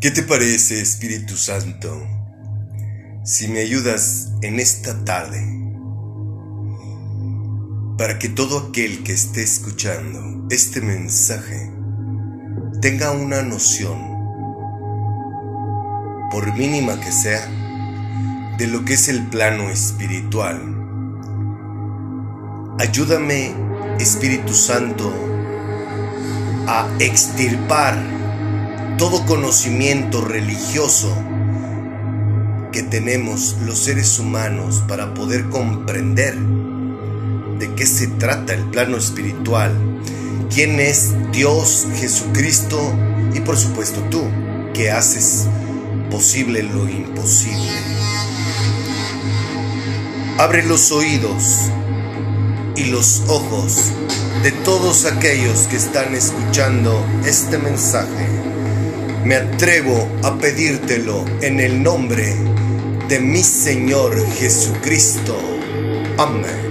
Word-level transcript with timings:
¿Qué 0.00 0.10
te 0.10 0.22
parece, 0.22 0.80
Espíritu 0.80 1.36
Santo, 1.36 1.94
si 3.22 3.48
me 3.48 3.60
ayudas 3.60 4.32
en 4.40 4.58
esta 4.58 5.04
tarde 5.04 5.38
para 7.98 8.18
que 8.18 8.30
todo 8.30 8.70
aquel 8.70 9.02
que 9.02 9.12
esté 9.12 9.42
escuchando 9.42 10.46
este 10.48 10.80
mensaje 10.80 11.70
tenga 12.80 13.10
una 13.10 13.42
noción, 13.42 13.98
por 16.30 16.50
mínima 16.56 16.98
que 16.98 17.12
sea, 17.12 17.46
de 18.56 18.68
lo 18.68 18.86
que 18.86 18.94
es 18.94 19.06
el 19.10 19.26
plano 19.26 19.68
espiritual? 19.68 20.62
Ayúdame, 22.78 23.52
Espíritu 23.98 24.54
Santo, 24.54 25.12
a 26.66 26.88
extirpar 27.00 28.19
todo 29.00 29.24
conocimiento 29.24 30.20
religioso 30.20 31.10
que 32.70 32.82
tenemos 32.82 33.56
los 33.64 33.78
seres 33.78 34.18
humanos 34.18 34.84
para 34.86 35.14
poder 35.14 35.48
comprender 35.48 36.36
de 37.58 37.74
qué 37.74 37.86
se 37.86 38.08
trata 38.08 38.52
el 38.52 38.64
plano 38.64 38.98
espiritual, 38.98 39.74
quién 40.54 40.80
es 40.80 41.14
Dios, 41.32 41.86
Jesucristo 41.94 42.78
y 43.32 43.40
por 43.40 43.56
supuesto 43.56 44.02
tú, 44.10 44.22
que 44.74 44.90
haces 44.90 45.46
posible 46.10 46.62
lo 46.62 46.86
imposible. 46.86 47.72
Abre 50.36 50.62
los 50.62 50.92
oídos 50.92 51.70
y 52.76 52.84
los 52.84 53.22
ojos 53.28 53.92
de 54.42 54.52
todos 54.52 55.06
aquellos 55.06 55.60
que 55.68 55.76
están 55.76 56.14
escuchando 56.14 57.02
este 57.24 57.56
mensaje 57.56 58.39
me 59.24 59.36
atrevo 59.36 60.08
a 60.22 60.36
pedírtelo 60.38 61.24
en 61.42 61.60
el 61.60 61.82
nombre 61.82 62.34
de 63.08 63.20
mi 63.20 63.42
Señor 63.42 64.16
Jesucristo. 64.34 65.38
Amén. 66.16 66.70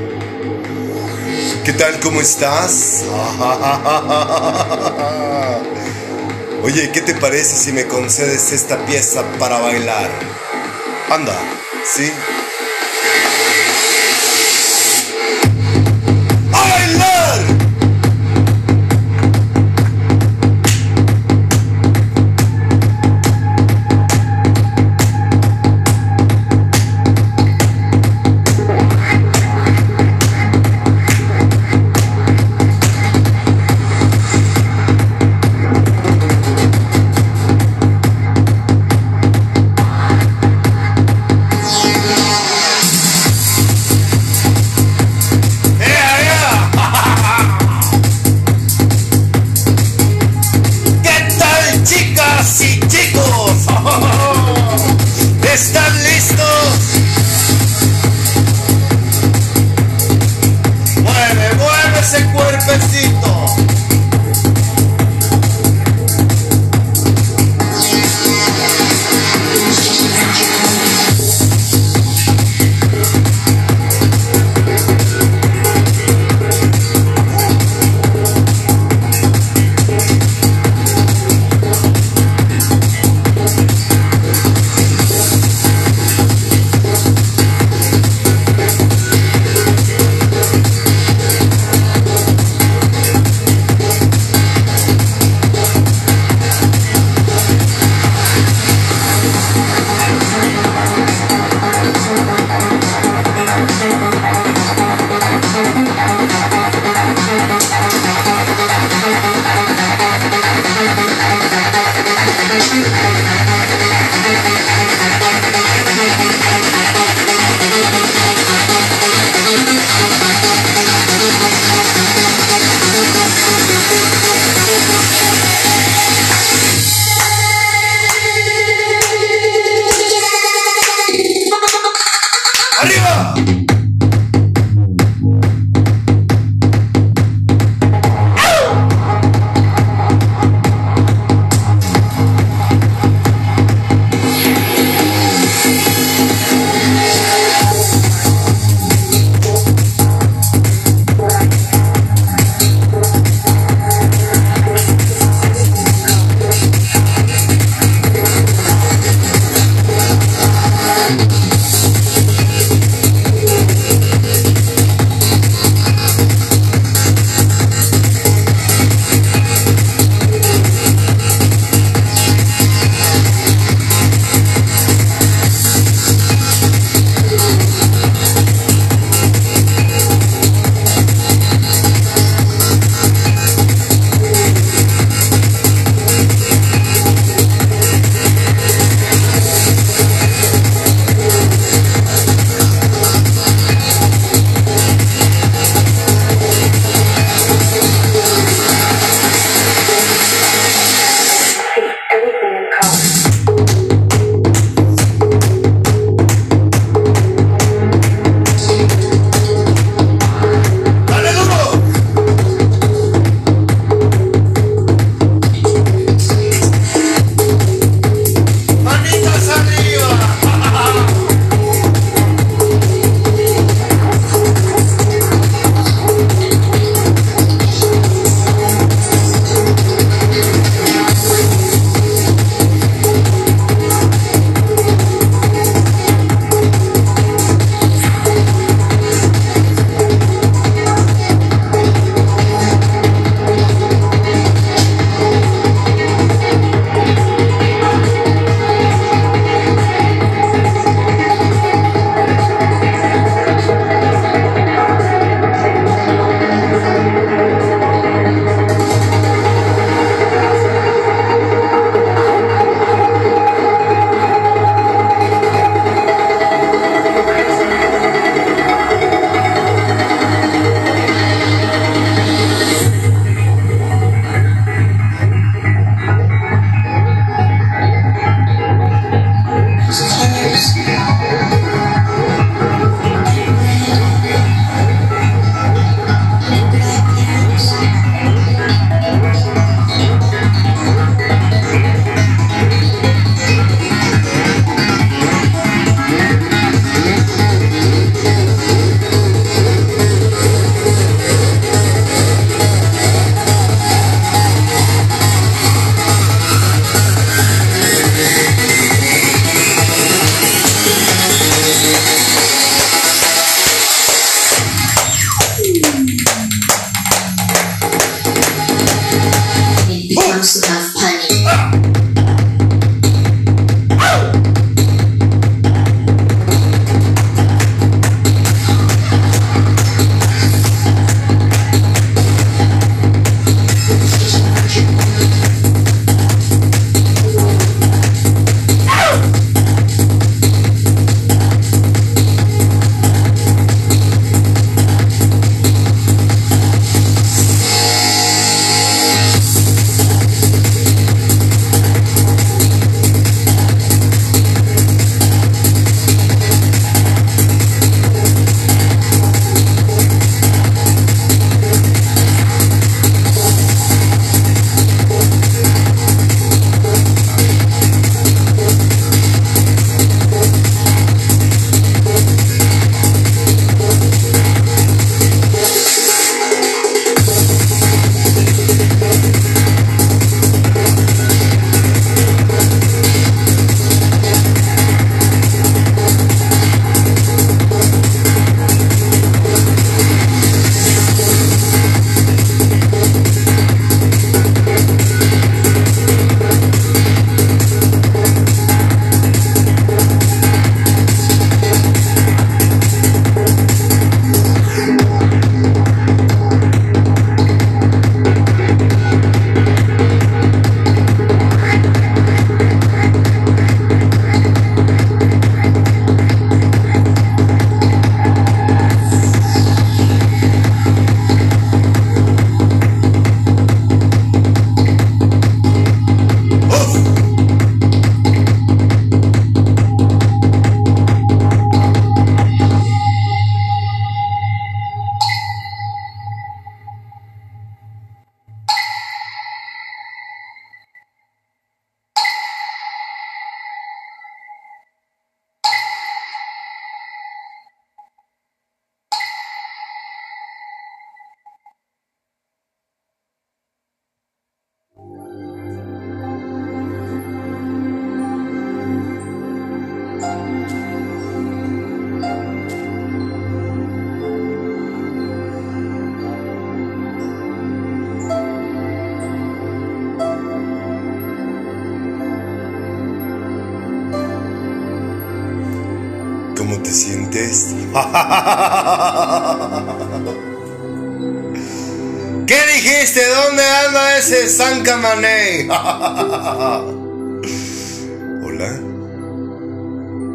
¿Qué 1.64 1.74
tal? 1.74 2.00
¿Cómo 2.00 2.22
estás? 2.22 3.04
Oye, 6.64 6.90
¿qué 6.92 7.02
te 7.02 7.14
parece 7.16 7.56
si 7.56 7.72
me 7.72 7.86
concedes 7.86 8.52
esta 8.52 8.84
pieza 8.86 9.24
para 9.38 9.60
bailar? 9.60 10.10
Anda, 11.10 11.38
¿sí? 11.86 12.12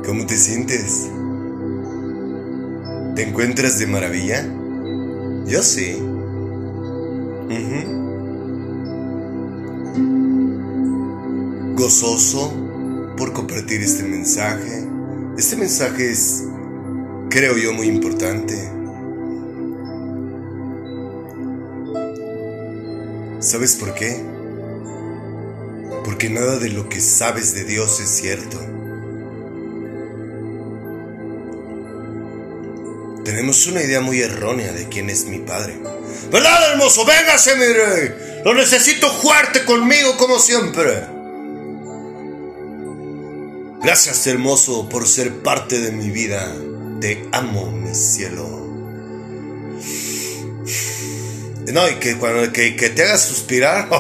¿Cómo 0.07 0.27
te 0.27 0.37
sientes? 0.37 1.09
¿Te 3.17 3.23
encuentras 3.23 3.79
de 3.79 3.87
maravilla? 3.87 4.45
Yo 5.47 5.63
sí. 5.63 5.97
Gozoso 11.75 12.53
por 13.17 13.33
compartir 13.33 13.81
este 13.83 14.03
mensaje. 14.03 14.87
Este 15.39 15.57
mensaje 15.57 16.11
es, 16.11 16.45
creo 17.31 17.57
yo, 17.57 17.73
muy 17.73 17.87
importante. 17.87 18.55
¿Sabes 23.41 23.77
por 23.77 23.95
qué? 23.95 24.23
Porque 26.05 26.29
nada 26.29 26.59
de 26.59 26.69
lo 26.71 26.89
que 26.89 27.01
sabes 27.01 27.55
de 27.55 27.65
Dios 27.65 28.01
es 28.01 28.09
cierto. 28.09 28.59
Tenemos 33.35 33.67
una 33.67 33.83
idea 33.83 34.01
muy 34.01 34.21
errónea 34.21 34.71
de 34.71 34.89
quién 34.89 35.11
es 35.11 35.25
mi 35.25 35.41
padre. 35.41 35.77
¿Verdad, 36.31 36.71
hermoso? 36.71 37.05
Véngase, 37.05 37.57
mi 37.57 37.67
rey. 37.67 38.15
Lo 38.45 38.55
necesito 38.55 39.11
fuerte 39.11 39.65
conmigo 39.65 40.17
como 40.17 40.39
siempre. 40.39 41.03
Gracias, 43.83 44.25
hermoso, 44.29 44.89
por 44.89 45.09
ser 45.09 45.43
parte 45.43 45.81
de 45.81 45.91
mi 45.91 46.11
vida. 46.11 46.49
Te 47.01 47.29
amo, 47.33 47.73
mi 47.73 47.93
cielo. 47.93 48.47
No, 51.73 51.89
y 51.89 51.95
que 51.97 52.17
cuando 52.17 52.53
que, 52.53 52.77
que 52.77 52.91
te 52.91 53.03
hagas 53.03 53.23
suspirar. 53.23 53.89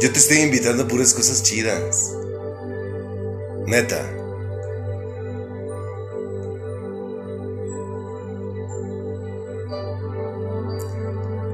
Yo 0.00 0.12
te 0.12 0.18
estoy 0.20 0.42
invitando 0.42 0.84
a 0.84 0.86
puras 0.86 1.12
cosas 1.12 1.42
chidas. 1.42 2.12
Neta. 3.66 4.14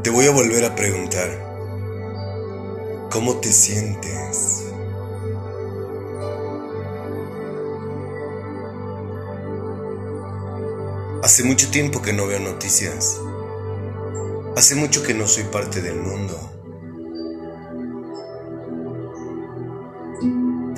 Te 0.04 0.11
voy 0.11 0.26
a 0.26 0.32
volver 0.32 0.62
a 0.66 0.76
preguntar. 0.76 1.30
¿Cómo 3.11 3.37
te 3.38 3.50
sientes? 3.50 4.64
Hace 11.23 11.44
mucho 11.44 11.70
tiempo 11.70 12.02
que 12.02 12.12
no 12.12 12.26
veo 12.26 12.38
noticias. 12.38 13.18
Hace 14.58 14.75
mucho 14.75 15.02
que 15.02 15.14
no 15.14 15.26
soy 15.26 15.44
parte 15.44 15.80
del 15.80 15.96
mundo. 15.96 16.38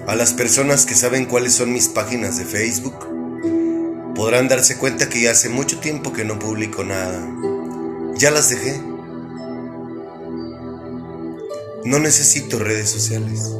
A 0.06 0.14
las 0.14 0.34
personas 0.34 0.86
que 0.86 0.94
saben 0.94 1.24
cuáles 1.24 1.52
son 1.52 1.72
mis 1.72 1.88
páginas 1.88 2.38
de 2.38 2.44
Facebook, 2.44 2.94
podrán 4.14 4.46
darse 4.46 4.78
cuenta 4.78 5.08
que 5.08 5.22
ya 5.22 5.32
hace 5.32 5.48
mucho 5.48 5.80
tiempo 5.80 6.12
que 6.12 6.24
no 6.24 6.38
publico 6.38 6.84
nada. 6.84 7.28
Ya 8.14 8.30
las 8.30 8.50
dejé. 8.50 8.95
No 11.86 12.00
necesito 12.00 12.58
redes 12.58 12.90
sociales. 12.90 13.54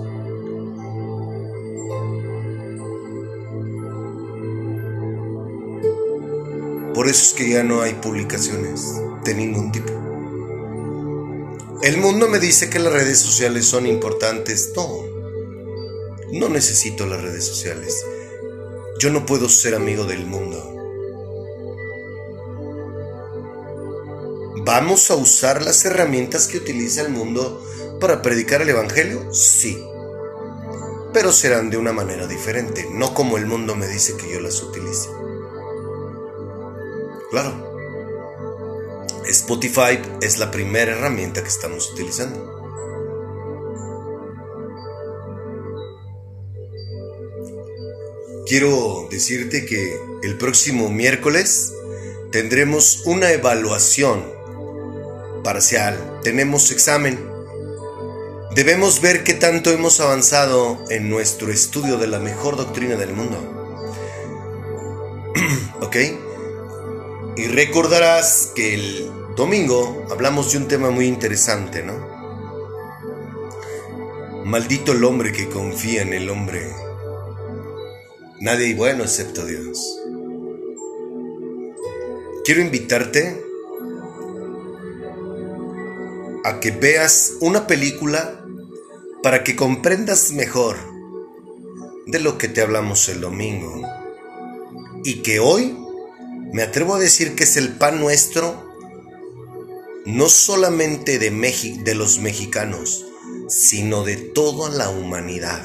Por 6.93 7.07
eso 7.07 7.23
es 7.23 7.33
que 7.35 7.51
ya 7.51 7.63
no 7.63 7.83
hay 7.83 7.95
publicaciones 7.95 8.81
de 9.25 9.33
ningún 9.33 9.71
tipo. 9.71 9.93
El 11.85 11.99
mundo 11.99 12.27
me 12.27 12.41
dice 12.41 12.69
que 12.69 12.81
las 12.81 12.93
redes 12.93 13.21
sociales 13.21 13.65
son 13.65 13.87
importantes. 13.87 14.73
No, 14.75 14.89
no 16.33 16.49
necesito 16.49 17.07
las 17.07 17.23
redes 17.23 17.45
sociales. 17.45 18.05
Yo 18.99 19.11
no 19.11 19.25
puedo 19.25 19.49
ser 19.49 19.77
amigo 19.77 20.05
del 20.05 20.27
mundo. 20.27 20.73
¿Vamos 24.65 25.13
a 25.13 25.15
usar 25.15 25.63
las 25.63 25.85
herramientas 25.85 26.49
que 26.49 26.57
utiliza 26.57 27.03
el 27.03 27.11
mundo 27.11 27.63
para 28.01 28.23
predicar 28.23 28.63
el 28.63 28.69
Evangelio? 28.71 29.33
Sí. 29.33 29.83
Pero 31.13 31.33
serán 31.33 31.71
de 31.71 31.77
una 31.77 31.93
manera 31.93 32.27
diferente, 32.27 32.87
no 32.91 33.15
como 33.15 33.39
el 33.39 33.47
mundo 33.47 33.75
me 33.75 33.89
dice 33.89 34.17
que 34.17 34.33
yo 34.33 34.41
las 34.41 34.63
utilice. 34.63 35.09
Claro. 37.31 37.67
Spotify 39.29 40.01
es 40.21 40.39
la 40.39 40.51
primera 40.51 40.93
herramienta 40.93 41.43
que 41.43 41.49
estamos 41.49 41.91
utilizando. 41.93 42.55
Quiero 48.47 49.09
decirte 49.11 49.67
que 49.67 49.99
el 50.23 50.39
próximo 50.39 50.89
miércoles 50.89 51.73
tendremos 52.31 53.03
una 53.05 53.33
evaluación 53.33 54.25
parcial. 55.43 56.21
Tenemos 56.23 56.71
examen. 56.71 57.36
Debemos 58.57 59.03
ver 59.03 59.23
qué 59.23 59.35
tanto 59.35 59.71
hemos 59.71 60.01
avanzado 60.01 60.83
en 60.89 61.11
nuestro 61.11 61.53
estudio 61.53 61.99
de 61.99 62.07
la 62.07 62.19
mejor 62.21 62.57
doctrina 62.57 62.97
del 62.97 63.13
mundo. 63.13 63.37
¿Ok? 65.83 65.97
Y 67.37 67.49
recordarás 67.49 68.53
que 68.55 68.73
el 68.73 69.11
domingo 69.37 70.07
hablamos 70.11 70.53
de 70.53 70.57
un 70.57 70.69
tema 70.69 70.89
muy 70.89 71.05
interesante, 71.05 71.83
¿no? 71.83 72.17
Maldito 74.47 74.93
el 74.93 75.05
hombre 75.05 75.33
que 75.33 75.51
confía 75.51 76.01
en 76.01 76.15
el 76.15 76.31
hombre. 76.31 76.67
Nadie 78.41 78.75
bueno 78.75 79.05
excepto 79.05 79.45
Dios. 79.45 80.01
Quiero 82.43 82.63
invitarte 82.63 83.39
a 86.43 86.59
que 86.59 86.71
veas 86.71 87.35
una 87.41 87.67
película 87.67 88.45
para 89.23 89.45
que 89.45 89.57
comprendas 89.57 90.33
mejor 90.33 90.77
de 92.07 92.21
lo 92.21 92.39
que 92.39 92.49
te 92.49 92.63
hablamos 92.63 93.09
el 93.09 93.21
domingo. 93.21 93.83
Y 95.05 95.23
que 95.23 95.41
hoy 95.41 95.77
me 96.53 96.63
atrevo 96.63 96.95
a 96.95 96.99
decir 96.99 97.35
que 97.35 97.45
es 97.45 97.57
el 97.57 97.71
pan 97.71 98.01
nuestro, 98.01 98.65
no 100.05 100.29
solamente 100.29 101.19
de, 101.19 101.95
los 101.95 102.19
mexicanos, 102.21 103.05
sino 103.49 104.05
de 104.05 104.17
toda 104.17 104.71
la 104.71 104.89
humanidad. 104.89 105.65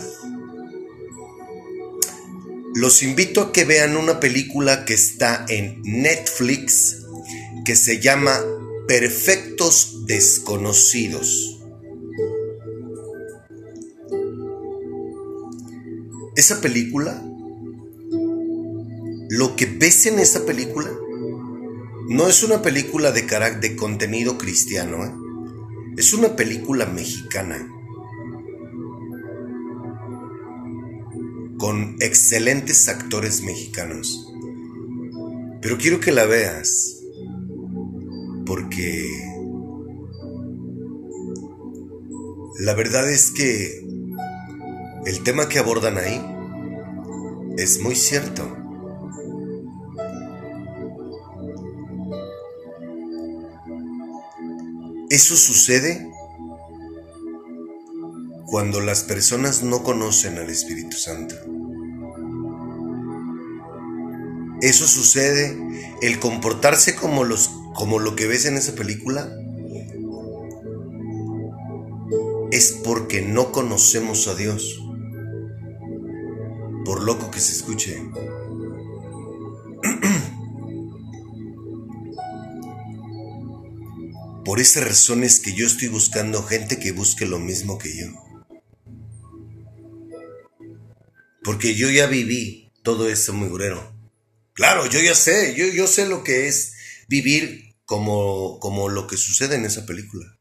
Los 2.73 3.03
invito 3.03 3.41
a 3.41 3.51
que 3.51 3.65
vean 3.65 3.97
una 3.97 4.19
película 4.19 4.85
que 4.85 4.93
está 4.93 5.45
en 5.47 5.81
Netflix 5.83 6.97
que 7.63 7.75
se 7.75 7.99
llama 7.99 8.39
Perfectos 8.87 10.07
Desconocidos. 10.07 11.60
Esa 16.41 16.59
película 16.59 17.23
lo 19.29 19.55
que 19.55 19.67
ves 19.67 20.07
en 20.07 20.17
esa 20.17 20.43
película 20.43 20.89
no 22.09 22.27
es 22.27 22.41
una 22.41 22.63
película 22.63 23.11
de, 23.11 23.21
de 23.61 23.75
contenido 23.75 24.39
cristiano, 24.39 25.05
¿eh? 25.05 25.13
es 25.97 26.15
una 26.15 26.35
película 26.35 26.87
mexicana. 26.87 27.71
Con 31.59 31.97
excelentes 31.99 32.87
actores 32.87 33.43
mexicanos. 33.43 34.33
Pero 35.61 35.77
quiero 35.77 35.99
que 35.99 36.11
la 36.11 36.25
veas. 36.25 37.03
Porque 38.47 39.07
la 42.61 42.73
verdad 42.73 43.07
es 43.11 43.29
que 43.29 43.90
el 45.05 45.23
tema 45.23 45.49
que 45.49 45.59
abordan 45.59 45.97
ahí 45.97 46.21
es 47.57 47.79
muy 47.81 47.95
cierto. 47.95 48.57
Eso 55.09 55.35
sucede 55.35 56.07
cuando 58.45 58.79
las 58.79 59.03
personas 59.03 59.63
no 59.63 59.83
conocen 59.83 60.37
al 60.37 60.49
Espíritu 60.49 60.97
Santo. 60.97 61.35
Eso 64.61 64.87
sucede 64.87 65.57
el 66.01 66.19
comportarse 66.19 66.95
como 66.95 67.23
los 67.23 67.49
como 67.73 67.99
lo 67.99 68.15
que 68.15 68.27
ves 68.27 68.45
en 68.45 68.57
esa 68.57 68.73
película 68.75 69.33
es 72.51 72.73
porque 72.83 73.21
no 73.21 73.51
conocemos 73.51 74.27
a 74.27 74.35
Dios. 74.35 74.80
Por 76.85 77.03
loco 77.03 77.31
que 77.31 77.39
se 77.39 77.53
escuche. 77.53 78.01
Por 84.45 84.59
esas 84.59 84.83
razones 84.83 85.39
que 85.39 85.53
yo 85.53 85.67
estoy 85.67 85.87
buscando 85.87 86.43
gente 86.43 86.79
que 86.79 86.91
busque 86.91 87.25
lo 87.25 87.39
mismo 87.39 87.77
que 87.77 87.95
yo. 87.95 88.07
Porque 91.43 91.75
yo 91.75 91.89
ya 91.89 92.07
viví 92.07 92.71
todo 92.83 93.09
eso 93.09 93.33
muy 93.33 93.49
grero. 93.49 93.93
Claro, 94.53 94.85
yo 94.87 94.99
ya 94.99 95.15
sé, 95.15 95.55
yo, 95.55 95.65
yo 95.67 95.87
sé 95.87 96.07
lo 96.07 96.23
que 96.23 96.47
es 96.47 96.73
vivir 97.07 97.75
como, 97.85 98.59
como 98.59 98.89
lo 98.89 99.07
que 99.07 99.17
sucede 99.17 99.55
en 99.55 99.65
esa 99.65 99.85
película. 99.85 100.37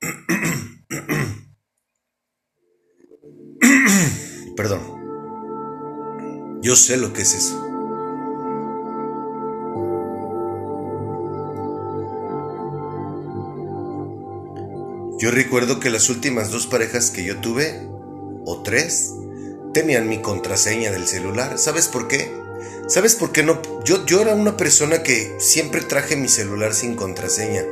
Perdón. 4.56 4.97
Yo 6.60 6.74
sé 6.74 6.96
lo 6.96 7.12
que 7.12 7.22
es 7.22 7.34
eso. 7.34 7.64
Yo 15.18 15.30
recuerdo 15.30 15.80
que 15.80 15.90
las 15.90 16.10
últimas 16.10 16.50
dos 16.50 16.66
parejas 16.66 17.10
que 17.10 17.24
yo 17.24 17.40
tuve, 17.40 17.88
o 18.44 18.62
tres, 18.62 19.14
tenían 19.72 20.08
mi 20.08 20.22
contraseña 20.22 20.90
del 20.90 21.06
celular. 21.06 21.58
¿Sabes 21.58 21.88
por 21.88 22.08
qué? 22.08 22.32
¿Sabes 22.88 23.14
por 23.14 23.32
qué 23.32 23.42
no? 23.42 23.60
Yo, 23.84 24.06
yo 24.06 24.20
era 24.20 24.34
una 24.34 24.56
persona 24.56 25.02
que 25.02 25.36
siempre 25.38 25.82
traje 25.82 26.16
mi 26.16 26.28
celular 26.28 26.72
sin 26.74 26.94
contraseña, 26.94 27.62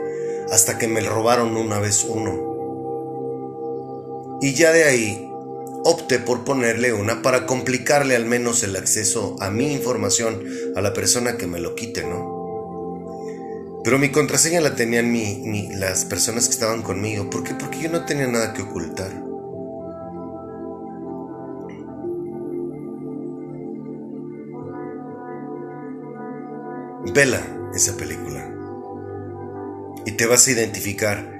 hasta 0.50 0.78
que 0.78 0.88
me 0.88 1.00
robaron 1.00 1.56
una 1.56 1.78
vez 1.78 2.04
uno. 2.04 2.56
Y 4.40 4.54
ya 4.54 4.72
de 4.72 4.84
ahí 4.84 5.32
opté 5.88 6.18
por 6.18 6.42
ponerle 6.42 6.92
una 6.92 7.22
para 7.22 7.46
complicarle 7.46 8.16
al 8.16 8.26
menos 8.26 8.64
el 8.64 8.74
acceso 8.74 9.36
a 9.38 9.50
mi 9.50 9.72
información 9.72 10.42
a 10.74 10.80
la 10.80 10.92
persona 10.92 11.36
que 11.36 11.46
me 11.46 11.60
lo 11.60 11.76
quite, 11.76 12.02
¿no? 12.02 13.80
Pero 13.84 13.96
mi 14.00 14.10
contraseña 14.10 14.60
la 14.60 14.74
tenían 14.74 15.14
las 15.78 16.04
personas 16.04 16.46
que 16.46 16.54
estaban 16.54 16.82
conmigo. 16.82 17.30
¿Por 17.30 17.44
qué? 17.44 17.54
Porque 17.54 17.78
yo 17.78 17.88
no 17.88 18.04
tenía 18.04 18.26
nada 18.26 18.52
que 18.52 18.62
ocultar. 18.62 19.12
Vela 27.14 27.70
esa 27.76 27.96
película. 27.96 28.52
Y 30.04 30.12
te 30.16 30.26
vas 30.26 30.48
a 30.48 30.50
identificar. 30.50 31.32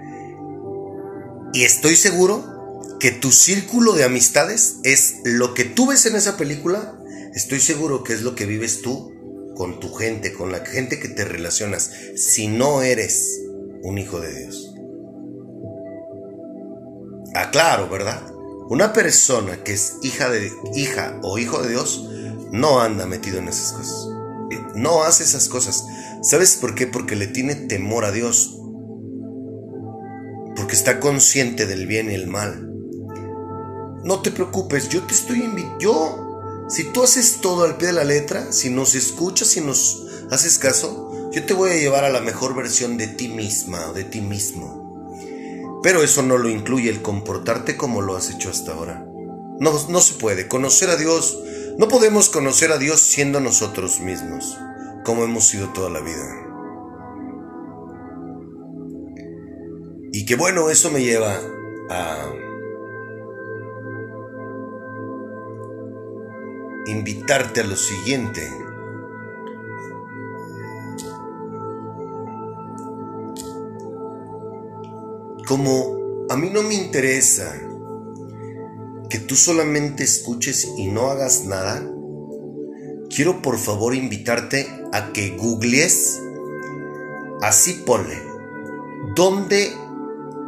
Y 1.53 1.65
estoy 1.65 1.97
seguro 1.97 2.56
que 2.99 3.11
tu 3.11 3.31
círculo 3.31 3.93
de 3.93 4.05
amistades 4.05 4.76
es 4.83 5.17
lo 5.25 5.55
que 5.55 5.65
tú 5.65 5.87
ves 5.87 6.07
en 6.07 6.17
esa 6.17 6.37
película. 6.37 6.99
Estoy 7.35 7.61
seguro 7.61 8.03
que 8.03 8.12
es 8.12 8.23
lo 8.23 8.35
que 8.35 8.47
vives 8.47 8.83
tú 8.83 9.12
con 9.57 9.81
tu 9.81 9.93
gente, 9.95 10.33
con 10.33 10.53
la 10.53 10.65
gente 10.65 11.00
que 11.00 11.09
te 11.09 11.25
relacionas, 11.25 11.91
si 12.15 12.49
no 12.49 12.83
eres 12.83 13.43
un 13.83 13.99
hijo 13.99 14.21
de 14.21 14.38
Dios. 14.38 14.75
Ah, 17.35 17.50
claro, 17.50 17.88
¿verdad? 17.88 18.23
Una 18.69 18.93
persona 18.93 19.62
que 19.62 19.73
es 19.73 19.97
hija 20.03 20.29
de 20.29 20.53
hija 20.75 21.21
o 21.23 21.38
hijo 21.38 21.62
de 21.62 21.71
Dios 21.71 22.09
no 22.50 22.81
anda 22.81 23.07
metido 23.07 23.38
en 23.38 23.49
esas 23.49 23.73
cosas. 23.73 24.09
No 24.75 25.05
hace 25.05 25.25
esas 25.25 25.49
cosas. 25.49 25.85
¿Sabes 26.23 26.57
por 26.57 26.75
qué? 26.75 26.87
Porque 26.87 27.17
le 27.17 27.26
tiene 27.26 27.55
temor 27.55 28.05
a 28.05 28.12
Dios. 28.12 28.59
Porque 30.57 30.75
está 30.75 31.00
consciente 31.00 31.67
del 31.67 31.87
bien 31.87 32.11
y 32.11 32.15
el 32.15 32.26
mal. 32.26 32.75
No 34.07 34.23
te 34.23 34.31
preocupes, 34.31 34.89
yo 34.89 35.03
te 35.03 35.13
estoy 35.13 35.43
invitando. 35.43 36.67
Si 36.69 36.85
tú 36.85 37.03
haces 37.03 37.41
todo 37.43 37.65
al 37.65 37.77
pie 37.77 37.89
de 37.89 37.93
la 37.93 38.05
letra, 38.05 38.53
si 38.53 38.71
nos 38.71 38.95
escuchas, 38.95 39.49
si 39.49 39.61
nos 39.61 40.07
haces 40.31 40.59
caso, 40.59 41.31
yo 41.33 41.45
te 41.45 41.53
voy 41.53 41.71
a 41.71 41.77
llevar 41.77 42.05
a 42.05 42.11
la 42.11 42.21
mejor 42.21 42.55
versión 42.55 42.97
de 42.97 43.09
ti 43.09 43.29
misma 43.29 43.91
o 43.91 43.93
de 43.93 44.05
ti 44.05 44.21
mismo. 44.21 45.81
Pero 45.83 46.03
eso 46.03 46.23
no 46.23 46.39
lo 46.39 46.49
incluye 46.49 46.89
el 46.89 47.03
comportarte 47.03 47.77
como 47.77 48.01
lo 48.01 48.17
has 48.17 48.31
hecho 48.31 48.49
hasta 48.49 48.73
ahora. 48.73 49.05
No, 49.61 49.73
no 49.89 50.01
se 50.01 50.15
puede. 50.15 50.49
Conocer 50.49 50.89
a 50.89 50.97
Dios, 50.97 51.39
no 51.77 51.89
podemos 51.89 52.31
conocer 52.31 52.73
a 52.73 52.79
Dios 52.79 53.01
siendo 53.01 53.41
nosotros 53.41 54.01
mismos, 54.01 54.57
como 55.05 55.25
hemos 55.25 55.47
sido 55.49 55.69
toda 55.75 55.91
la 55.91 56.01
vida. 56.01 56.47
que 60.27 60.35
bueno, 60.35 60.71
eso 60.71 60.91
me 60.91 61.03
lleva 61.03 61.41
a 61.89 62.29
invitarte 66.87 67.61
a 67.61 67.64
lo 67.64 67.76
siguiente. 67.76 68.43
Como 75.47 76.26
a 76.28 76.37
mí 76.37 76.50
no 76.50 76.62
me 76.62 76.75
interesa 76.75 77.55
que 79.09 79.19
tú 79.19 79.37
solamente 79.37 80.02
escuches 80.02 80.69
y 80.76 80.88
no 80.88 81.11
hagas 81.11 81.45
nada, 81.45 81.88
quiero 83.14 83.43
por 83.43 83.59
favor 83.59 83.95
invitarte 83.95 84.66
a 84.93 85.12
que 85.12 85.37
googlees, 85.37 86.21
así 87.43 87.83
ponle, 87.87 88.21
¿dónde 89.14 89.73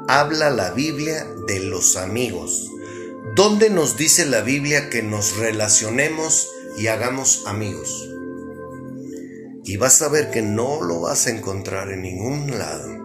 habla 0.08 0.50
la 0.50 0.72
Biblia 0.72 1.24
de 1.46 1.60
los 1.60 1.96
amigos? 1.96 2.70
¿Dónde 3.34 3.70
nos 3.70 3.96
dice 3.96 4.26
la 4.26 4.40
Biblia 4.40 4.90
que 4.90 5.02
nos 5.02 5.36
relacionemos 5.36 6.50
y 6.76 6.88
hagamos 6.88 7.44
amigos? 7.46 8.08
Y 9.64 9.76
vas 9.76 10.02
a 10.02 10.08
ver 10.08 10.30
que 10.30 10.42
no 10.42 10.82
lo 10.82 11.00
vas 11.00 11.26
a 11.26 11.30
encontrar 11.30 11.90
en 11.90 12.02
ningún 12.02 12.58
lado. 12.58 12.98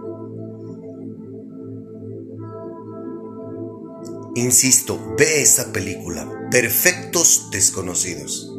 Insisto, 4.36 5.15
ve 5.17 5.41
esa 5.41 5.71
película, 5.71 6.47
Perfectos 6.49 7.49
Desconocidos, 7.51 8.51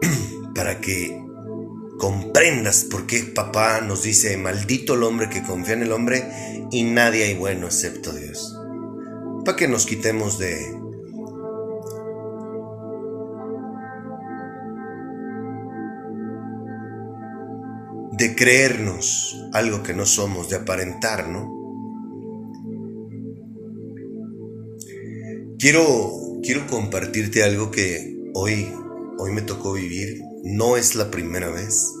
para 0.54 0.80
que 0.80 1.22
comprendas 1.98 2.84
por 2.84 3.06
qué 3.06 3.22
papá 3.22 3.80
nos 3.82 4.02
dice, 4.02 4.36
maldito 4.38 4.94
el 4.94 5.02
hombre 5.02 5.28
que 5.28 5.42
confía 5.42 5.74
en 5.74 5.82
el 5.82 5.92
hombre 5.92 6.24
y 6.70 6.84
nadie 6.84 7.24
hay 7.24 7.34
bueno 7.34 7.66
excepto 7.66 8.12
Dios. 8.12 8.56
Para 9.44 9.56
que 9.56 9.68
nos 9.68 9.86
quitemos 9.86 10.38
de... 10.38 10.82
de 18.12 18.36
creernos 18.36 19.48
algo 19.52 19.82
que 19.82 19.94
no 19.94 20.06
somos, 20.06 20.48
de 20.48 20.56
aparentar, 20.56 21.28
¿no? 21.28 21.50
Quiero, 25.58 26.10
quiero 26.42 26.66
compartirte 26.68 27.42
algo 27.42 27.70
que 27.70 28.30
hoy, 28.34 28.68
hoy 29.18 29.32
me 29.32 29.42
tocó 29.42 29.72
vivir. 29.72 30.20
No 30.44 30.76
es 30.76 30.94
la 30.94 31.10
primera 31.10 31.50
vez 31.50 31.92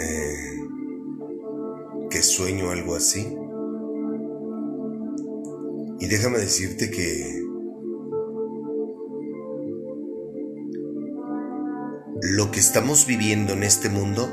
eh, 0.00 0.58
que 2.10 2.22
sueño 2.22 2.70
algo 2.70 2.94
así. 2.94 3.26
Y 6.00 6.06
déjame 6.06 6.38
decirte 6.38 6.90
que 6.90 7.42
lo 12.22 12.50
que 12.50 12.60
estamos 12.60 13.06
viviendo 13.06 13.52
en 13.52 13.62
este 13.62 13.88
mundo, 13.88 14.28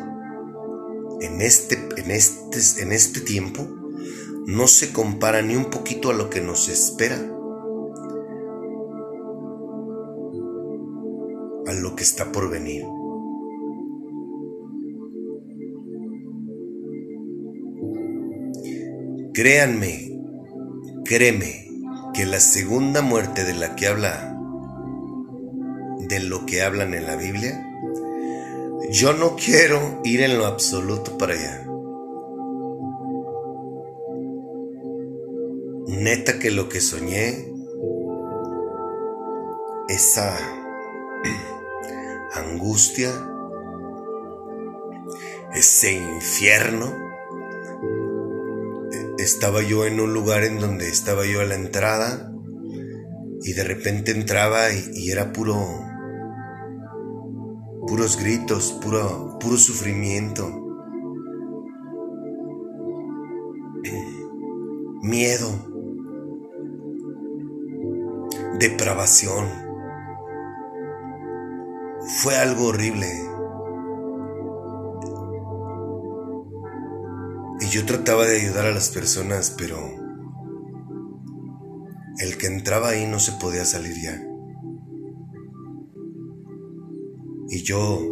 en 1.22 1.42
este, 1.42 1.76
en 1.98 2.12
este, 2.12 2.82
en 2.82 2.92
este 2.92 3.22
tiempo, 3.22 3.68
no 4.46 4.68
se 4.68 4.94
compara 4.94 5.42
ni 5.42 5.56
un 5.56 5.72
poquito 5.72 6.12
a 6.12 6.14
lo 6.14 6.30
que 6.30 6.42
nos 6.42 6.70
espera 6.70 7.32
a 11.68 11.74
lo 11.74 11.96
que 11.96 12.04
está 12.04 12.32
por 12.32 12.50
venir. 12.50 12.84
Créanme, 19.34 20.15
créeme, 21.06 21.70
que 22.14 22.26
la 22.26 22.40
segunda 22.40 23.02
muerte 23.02 23.44
de 23.44 23.54
la 23.54 23.76
que 23.76 23.88
habla, 23.88 24.38
de 26.00 26.20
lo 26.20 26.46
que 26.46 26.64
hablan 26.64 26.94
en 26.94 27.06
la 27.06 27.16
Biblia, 27.16 27.66
yo 28.90 29.14
no 29.14 29.36
quiero 29.36 30.02
ir 30.04 30.22
en 30.22 30.38
lo 30.38 30.46
absoluto 30.46 31.18
para 31.18 31.34
allá. 31.34 31.68
Neta 35.88 36.40
que 36.40 36.52
lo 36.52 36.68
que 36.68 36.82
soñé, 36.82 37.52
esa 39.88 40.38
angustia, 42.34 43.12
ese 45.54 45.94
infierno. 45.94 47.05
Estaba 49.26 49.64
yo 49.64 49.86
en 49.88 50.00
un 50.00 50.14
lugar 50.14 50.44
en 50.44 50.60
donde 50.60 50.88
estaba 50.88 51.26
yo 51.26 51.42
a 51.42 51.46
la 51.46 51.56
entrada 51.56 52.32
y 53.42 53.54
de 53.54 53.64
repente 53.64 54.12
entraba 54.12 54.72
y, 54.72 55.10
era 55.10 55.34
puro, 55.34 55.56
puros 57.88 58.20
gritos, 58.20 58.72
puro, 58.84 59.40
puro 59.40 59.58
sufrimiento, 59.58 60.48
miedo, 65.02 65.50
depravación. 68.60 69.48
Fue 72.22 72.36
algo 72.36 72.66
horrible. 72.68 73.08
Y 77.66 77.70
yo 77.70 77.84
trataba 77.84 78.28
de 78.28 78.42
ayudar 78.42 78.68
a 78.68 78.72
las 78.72 78.90
personas, 78.90 79.56
pero 79.58 79.80
el 82.20 82.38
que 82.38 82.46
entraba 82.46 82.90
ahí 82.90 83.08
no 83.08 83.20
se 83.20 83.32
podía 83.32 83.66
salir 83.66 83.96
ya. 84.04 84.24
Y 87.50 87.64
yo 87.64 88.08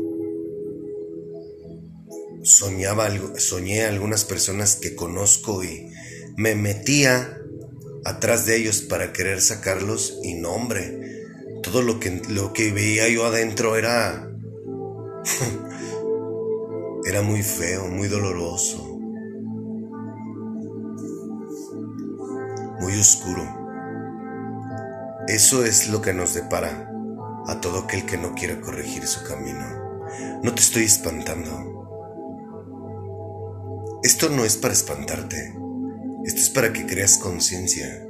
soñaba, 2.41 3.09
soñé 3.37 3.83
a 3.83 3.89
algunas 3.89 4.25
personas 4.25 4.75
que 4.75 4.95
conozco 4.95 5.63
y 5.63 5.87
me 6.35 6.55
metía 6.55 7.37
atrás 8.05 8.47
de 8.47 8.57
ellos 8.57 8.81
para 8.81 9.13
querer 9.13 9.39
sacarlos 9.39 10.17
y 10.23 10.33
no, 10.33 10.51
hombre, 10.51 10.99
todo 11.61 11.83
lo 11.83 11.99
que, 11.99 12.23
lo 12.29 12.53
que 12.53 12.71
veía 12.71 13.07
yo 13.07 13.25
adentro 13.25 13.75
era... 13.75 14.31
era 17.05 17.21
muy 17.21 17.43
feo, 17.43 17.87
muy 17.87 18.07
doloroso. 18.07 18.92
Muy 22.83 22.99
oscuro. 22.99 23.47
Eso 25.29 25.63
es 25.63 25.87
lo 25.87 26.01
que 26.01 26.13
nos 26.13 26.33
depara 26.33 26.91
a 27.47 27.61
todo 27.61 27.79
aquel 27.79 28.05
que 28.05 28.17
no 28.17 28.35
quiere 28.35 28.59
corregir 28.59 29.07
su 29.07 29.23
camino. 29.23 29.65
No 30.43 30.53
te 30.53 30.59
estoy 30.59 30.83
espantando. 30.83 31.79
Esto 34.03 34.27
no 34.27 34.43
es 34.43 34.57
para 34.57 34.73
espantarte. 34.73 35.55
Esto 36.25 36.41
es 36.41 36.49
para 36.49 36.73
que 36.73 36.85
creas 36.85 37.19
conciencia. 37.19 38.05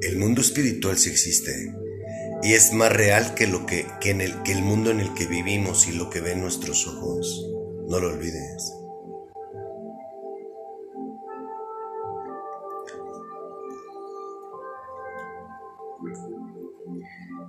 El 0.00 0.16
mundo 0.16 0.40
espiritual 0.40 0.96
sí 0.96 1.10
existe 1.10 1.74
y 2.42 2.54
es 2.54 2.72
más 2.72 2.90
real 2.90 3.34
que, 3.34 3.46
lo 3.48 3.66
que, 3.66 3.84
el, 4.02 4.42
que 4.44 4.52
el 4.52 4.62
mundo 4.62 4.90
en 4.90 5.00
el 5.00 5.12
que 5.12 5.26
vivimos 5.26 5.86
y 5.88 5.92
lo 5.92 6.08
que 6.08 6.22
ven 6.22 6.40
nuestros 6.40 6.86
ojos. 6.86 7.50
No 7.86 8.00
lo 8.00 8.08
olvides. 8.08 8.85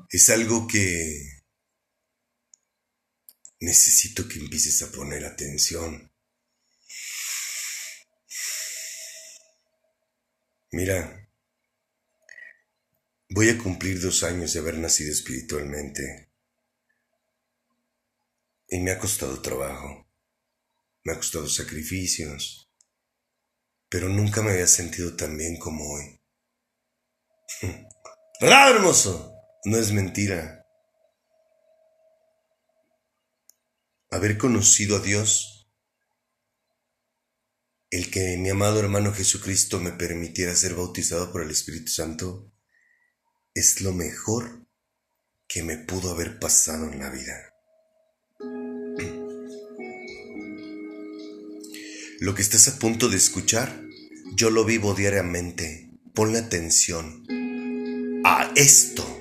Es 0.10 0.30
algo 0.30 0.68
que 0.68 1.44
necesito 3.60 4.28
que 4.28 4.40
empieces 4.40 4.82
a 4.84 4.92
poner 4.92 5.26
atención. 5.26 6.12
Mira, 10.72 11.28
Voy 13.30 13.50
a 13.50 13.58
cumplir 13.58 14.00
dos 14.00 14.24
años 14.24 14.54
de 14.54 14.60
haber 14.60 14.78
nacido 14.78 15.12
espiritualmente. 15.12 16.30
Y 18.70 18.80
me 18.80 18.92
ha 18.92 19.00
costado 19.00 19.42
trabajo, 19.42 20.08
me 21.04 21.14
ha 21.14 21.18
costado 21.18 21.48
sacrificios, 21.48 22.70
pero 23.90 24.10
nunca 24.10 24.42
me 24.42 24.52
había 24.52 24.68
sentido 24.68 25.16
tan 25.16 25.38
bien 25.38 25.58
como 25.58 25.84
hoy. 25.94 26.20
¡Bravo, 28.42 28.76
hermoso! 28.76 29.37
no 29.66 29.78
es 29.78 29.92
mentira. 29.92 30.66
Haber 34.10 34.38
conocido 34.38 34.98
a 34.98 35.00
Dios, 35.00 35.70
el 37.90 38.10
que 38.12 38.38
mi 38.38 38.50
amado 38.50 38.80
hermano 38.80 39.14
Jesucristo 39.14 39.80
me 39.80 39.92
permitiera 39.92 40.56
ser 40.56 40.76
bautizado 40.76 41.32
por 41.32 41.42
el 41.42 41.52
Espíritu 41.52 41.92
Santo, 41.92 42.52
es 43.54 43.82
lo 43.82 43.94
mejor 43.94 44.68
que 45.48 45.64
me 45.64 45.78
pudo 45.78 46.12
haber 46.12 46.40
pasado 46.40 46.92
en 46.92 47.00
la 47.00 47.10
vida. 47.10 47.54
Lo 52.20 52.34
que 52.34 52.42
estás 52.42 52.68
a 52.68 52.80
punto 52.80 53.10
de 53.10 53.18
escuchar, 53.18 53.80
yo 54.36 54.50
lo 54.50 54.66
vivo 54.66 54.96
diariamente. 54.96 55.92
Ponle 56.16 56.40
atención 56.40 57.24
a 58.26 58.52
esto 58.56 59.17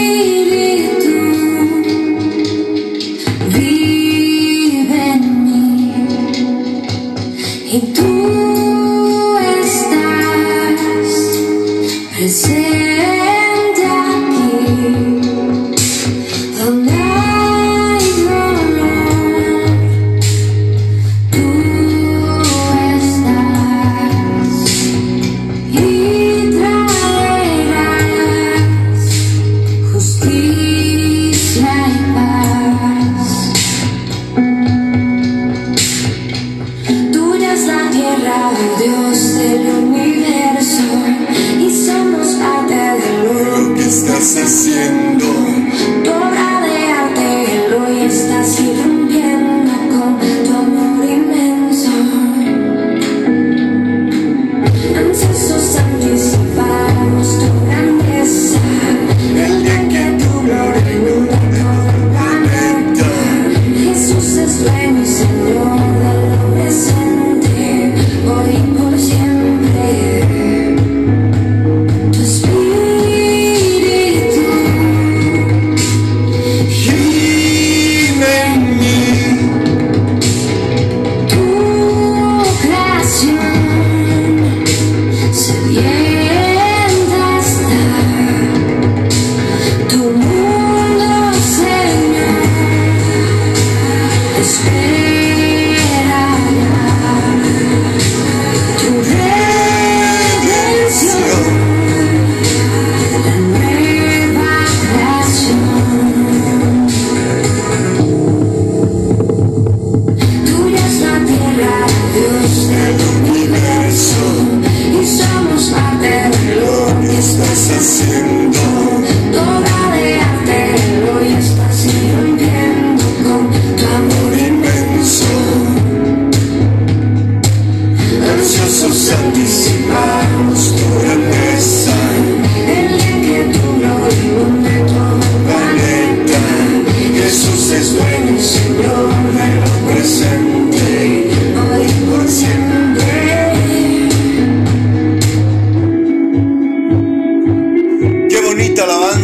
vive 3.48 5.02
en 5.14 5.24
mí 5.46 5.94
y 7.72 7.80
tú. 7.94 8.39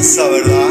esa 0.06 0.30
verdad. 0.30 0.65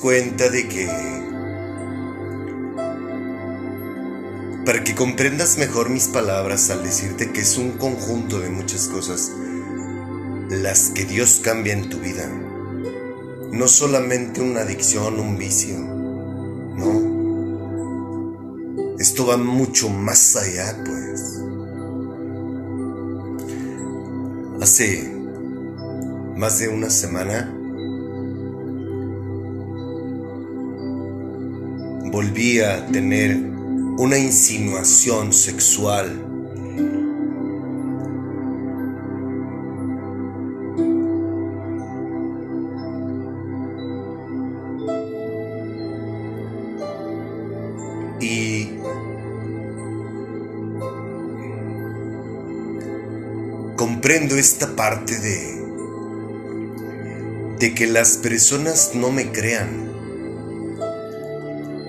cuenta 0.00 0.48
de 0.48 0.66
que... 0.68 0.88
Para 4.64 4.82
que 4.84 4.94
comprendas 4.94 5.58
mejor 5.58 5.90
mis 5.90 6.08
palabras 6.08 6.70
al 6.70 6.82
decirte 6.82 7.32
que 7.32 7.40
es 7.40 7.58
un 7.58 7.72
conjunto 7.72 8.40
de 8.40 8.50
muchas 8.50 8.88
cosas 8.88 9.32
las 10.50 10.90
que 10.90 11.04
Dios 11.04 11.40
cambia 11.42 11.72
en 11.72 11.88
tu 11.88 11.98
vida. 11.98 12.28
No 13.52 13.68
solamente 13.68 14.40
una 14.40 14.60
adicción, 14.60 15.18
un 15.20 15.38
vicio. 15.38 15.78
No. 16.76 17.10
Esto 18.98 19.26
va 19.26 19.36
mucho 19.36 19.88
más 19.88 20.36
allá, 20.36 20.82
pues. 20.84 21.40
Hace 24.60 25.10
más 26.36 26.58
de 26.58 26.68
una 26.68 26.90
semana 26.90 27.59
volvía 32.10 32.76
a 32.76 32.86
tener 32.86 33.36
una 33.98 34.18
insinuación 34.18 35.32
sexual. 35.32 36.26
Y 48.20 48.68
comprendo 53.76 54.36
esta 54.36 54.76
parte 54.76 55.18
de 55.18 55.60
de 57.60 57.74
que 57.74 57.86
las 57.86 58.16
personas 58.16 58.92
no 58.94 59.12
me 59.12 59.30
crean. 59.30 59.89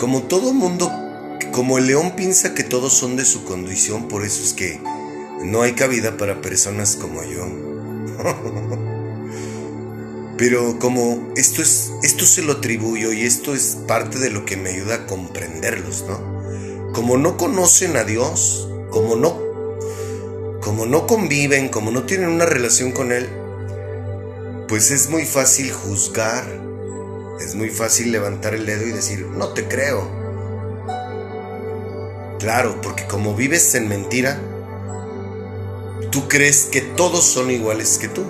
Como 0.02 0.24
todo 0.24 0.52
mundo, 0.52 0.92
como 1.52 1.78
el 1.78 1.86
león 1.86 2.16
piensa 2.16 2.56
que 2.56 2.64
todos 2.64 2.92
son 2.92 3.18
de 3.18 3.24
su 3.24 3.46
condición, 3.46 4.08
por 4.08 4.26
eso 4.26 4.42
es 4.42 4.54
que 4.54 4.82
no 5.44 5.62
hay 5.62 5.74
cabida 5.74 6.18
para 6.18 6.42
personas 6.42 6.96
como 6.96 7.24
yo. 7.24 7.46
Pero 10.40 10.80
como 10.80 11.32
esto 11.36 11.62
es 11.62 11.92
esto 12.02 12.26
se 12.26 12.42
lo 12.42 12.54
atribuyo 12.54 13.14
y 13.14 13.22
esto 13.22 13.54
es 13.54 13.78
parte 13.88 14.18
de 14.18 14.32
lo 14.32 14.44
que 14.44 14.58
me 14.58 14.72
ayuda 14.72 14.96
a 14.96 15.06
comprenderlos, 15.06 16.04
¿no? 16.08 16.92
Como 16.94 17.18
no 17.18 17.38
conocen 17.38 17.96
a 17.96 18.04
Dios, 18.04 18.68
como 18.90 19.16
no 19.16 19.40
como 20.62 20.88
no 20.88 21.06
conviven, 21.06 21.70
como 21.70 21.92
no 21.92 22.08
tienen 22.08 22.30
una 22.30 22.48
relación 22.48 22.92
con 22.92 23.12
él, 23.12 23.30
pues 24.68 24.90
es 24.90 25.12
muy 25.12 25.26
fácil 25.26 25.72
juzgar, 25.72 26.71
es 27.44 27.56
muy 27.56 27.70
fácil 27.70 28.12
levantar 28.12 28.54
el 28.54 28.66
dedo 28.66 28.88
y 28.88 28.92
decir, 28.92 29.26
no 29.26 29.50
te 29.50 29.68
creo. 29.68 30.10
Claro, 32.40 32.80
porque 32.82 33.06
como 33.06 33.36
vives 33.36 33.76
en 33.76 33.88
mentira, 33.88 34.40
tú 36.12 36.28
crees 36.28 36.66
que 36.66 36.82
todos 36.82 37.26
son 37.26 37.52
iguales 37.52 37.98
que 37.98 38.08
tú. 38.08 38.24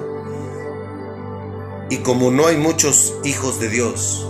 Y 1.89 1.97
como 1.97 2.32
no 2.32 2.47
hay 2.47 2.58
muchos 2.58 3.15
hijos 3.24 3.60
de 3.60 3.69
Dios, 3.69 4.26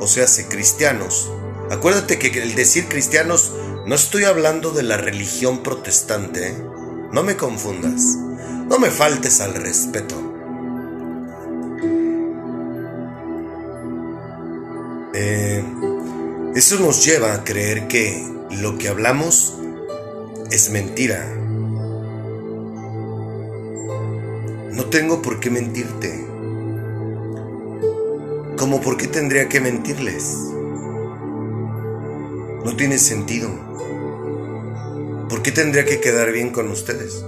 o 0.00 0.06
sea, 0.06 0.26
cristianos, 0.48 1.30
acuérdate 1.70 2.18
que 2.18 2.28
el 2.42 2.54
decir 2.54 2.88
cristianos, 2.88 3.52
no 3.86 3.94
estoy 3.94 4.24
hablando 4.24 4.70
de 4.70 4.82
la 4.82 4.98
religión 4.98 5.62
protestante, 5.62 6.48
¿eh? 6.48 6.64
no 7.12 7.22
me 7.22 7.36
confundas, 7.36 8.16
no 8.68 8.78
me 8.78 8.90
faltes 8.90 9.40
al 9.40 9.54
respeto. 9.54 10.27
Eh, 15.20 15.64
eso 16.54 16.78
nos 16.78 17.04
lleva 17.04 17.34
a 17.34 17.42
creer 17.42 17.88
que 17.88 18.24
lo 18.60 18.78
que 18.78 18.86
hablamos 18.86 19.58
es 20.52 20.70
mentira. 20.70 21.26
No 24.70 24.84
tengo 24.90 25.20
por 25.20 25.40
qué 25.40 25.50
mentirte. 25.50 26.24
¿Cómo 28.58 28.80
por 28.80 28.96
qué 28.96 29.08
tendría 29.08 29.48
que 29.48 29.60
mentirles? 29.60 30.36
No 32.64 32.76
tiene 32.76 32.98
sentido. 32.98 33.50
¿Por 35.28 35.42
qué 35.42 35.50
tendría 35.50 35.84
que 35.84 36.00
quedar 36.00 36.30
bien 36.30 36.50
con 36.50 36.70
ustedes? 36.70 37.24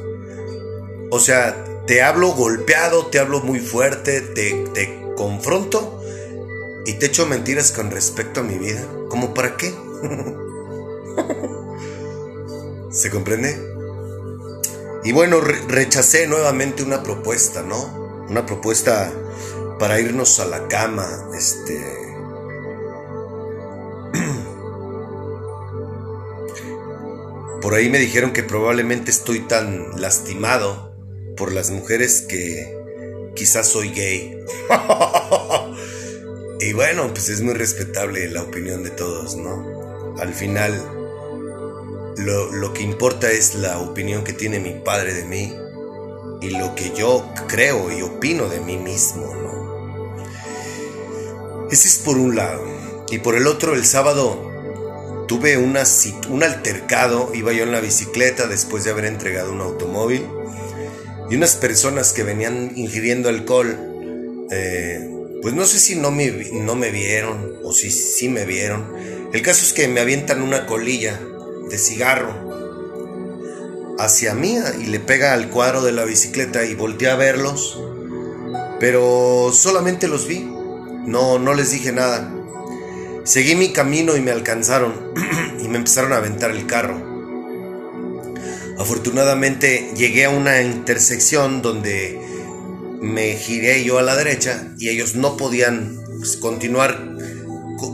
O 1.11 1.19
sea, 1.19 1.65
te 1.89 2.03
hablo 2.03 2.35
golpeado, 2.35 3.07
te 3.07 3.19
hablo 3.19 3.41
muy 3.41 3.59
fuerte, 3.59 4.21
te, 4.21 4.65
te 4.75 5.03
confronto 5.17 6.00
y 6.91 6.95
te 6.95 7.07
echo 7.07 7.25
mentiras 7.25 7.71
con 7.71 7.93
respecto 7.93 8.41
a 8.41 8.43
mi 8.43 8.59
vida. 8.59 8.85
¿Cómo 9.09 9.33
para 9.33 9.57
qué? 9.57 9.73
¿Se 12.91 13.11
comprende? 13.11 13.57
Y 15.05 15.13
bueno, 15.13 15.41
rechacé 15.41 16.27
nuevamente 16.27 16.83
una 16.83 17.05
propuesta, 17.05 17.63
¿no? 17.63 18.27
Una 18.29 18.45
propuesta 18.45 19.13
para 19.79 20.01
irnos 20.01 20.41
a 20.41 20.47
la 20.47 20.67
cama, 20.67 21.07
este... 21.39 21.81
Por 27.63 27.75
ahí 27.75 27.89
me 27.89 28.01
dijeron 28.01 28.33
que 28.33 28.43
probablemente 28.43 29.13
estoy 29.13 29.47
tan 29.47 30.01
lastimado 30.01 30.93
por 31.37 31.53
las 31.53 31.71
mujeres 31.71 32.23
que 32.23 32.77
quizás 33.37 33.69
soy 33.69 33.91
gay. 33.91 34.45
Y 36.61 36.75
bueno, 36.75 37.09
pues 37.09 37.31
es 37.31 37.41
muy 37.41 37.55
respetable 37.55 38.29
la 38.29 38.43
opinión 38.43 38.83
de 38.83 38.91
todos, 38.91 39.35
¿no? 39.35 40.15
Al 40.21 40.35
final, 40.35 40.75
lo, 42.19 42.73
que 42.75 42.83
importa 42.83 43.31
es 43.31 43.55
la 43.55 43.79
opinión 43.79 44.25
que 44.25 44.35
tiene 44.35 44.61
mi 44.61 44.75
padre 44.75 45.15
de 45.15 45.25
mí 45.25 45.57
y 46.43 46.51
lo 46.51 46.75
que 46.75 46.93
yo 46.95 47.27
creo 47.49 47.91
y 47.91 48.03
opino 48.03 48.51
de 48.51 48.61
mí 48.61 48.77
mismo, 48.77 49.35
¿no? 49.35 50.21
Ese 51.71 51.89
es 51.89 51.97
por 51.97 52.19
un 52.19 52.37
lado. 52.37 52.63
Y 53.11 53.21
por 53.21 53.37
el 53.37 53.47
otro, 53.47 53.75
el 53.75 53.87
sábado 53.87 55.27
tuve 55.29 55.57
una, 55.57 55.85
un 56.29 56.43
altercado, 56.43 57.31
iba 57.35 57.55
yo 57.55 57.63
en 57.63 57.73
la 57.73 57.81
bicicleta 57.81 58.47
después 58.49 58.85
de 58.85 58.91
haber 58.91 59.07
entregado 59.07 59.51
un 59.51 59.63
automóvil 59.63 60.29
y 61.31 61.37
unas 61.37 61.55
personas 61.57 62.13
que 62.13 62.23
venían 62.23 62.73
ingiriendo 62.77 63.31
alcohol 63.31 63.79
eh, 64.51 65.20
pues 65.43 65.55
no 65.55 65.65
sé 65.65 65.79
si 65.79 65.97
no 65.97 66.11
me, 66.11 66.27
no 66.53 66.75
me 66.75 66.91
vieron 66.91 67.57
o 67.65 67.73
si 67.73 67.91
sí 67.91 68.29
me 68.29 68.45
vieron. 68.45 68.87
El 69.33 69.43
caso 69.43 69.65
es 69.65 69.73
que 69.73 69.89
me 69.89 70.01
avientan 70.01 70.43
una 70.43 70.67
colilla 70.67 71.21
de 71.69 71.79
cigarro 71.79 72.51
hacia 73.99 74.35
mí 74.35 74.59
y 74.81 74.87
le 74.87 75.01
pega 75.01 75.33
al 75.33 75.51
cuadro 75.51 75.83
de 75.83 75.93
la 75.93 76.05
bicicleta 76.05 76.65
y 76.65 76.75
volteé 76.75 77.11
a 77.11 77.17
verlos. 77.17 77.81
Pero 78.79 79.51
solamente 79.53 80.09
los 80.09 80.27
vi. 80.27 80.41
No, 81.07 81.39
no 81.39 81.55
les 81.55 81.71
dije 81.71 81.93
nada. 81.93 82.35
Seguí 83.25 83.55
mi 83.55 83.73
camino 83.73 84.17
y 84.17 84.21
me 84.21 84.31
alcanzaron 84.31 85.13
y 85.63 85.69
me 85.69 85.79
empezaron 85.79 86.13
a 86.13 86.17
aventar 86.17 86.51
el 86.51 86.67
carro. 86.67 87.11
Afortunadamente 88.79 89.93
llegué 89.95 90.25
a 90.25 90.31
una 90.31 90.63
intersección 90.63 91.61
donde 91.61 92.19
me 93.01 93.35
giré 93.37 93.83
yo 93.83 93.99
a 93.99 94.03
la 94.03 94.17
derecha 94.17 94.75
y 94.79 94.89
ellos 94.89 95.15
no 95.15 95.37
podían 95.37 96.01
pues, 96.19 96.37
continuar 96.37 97.17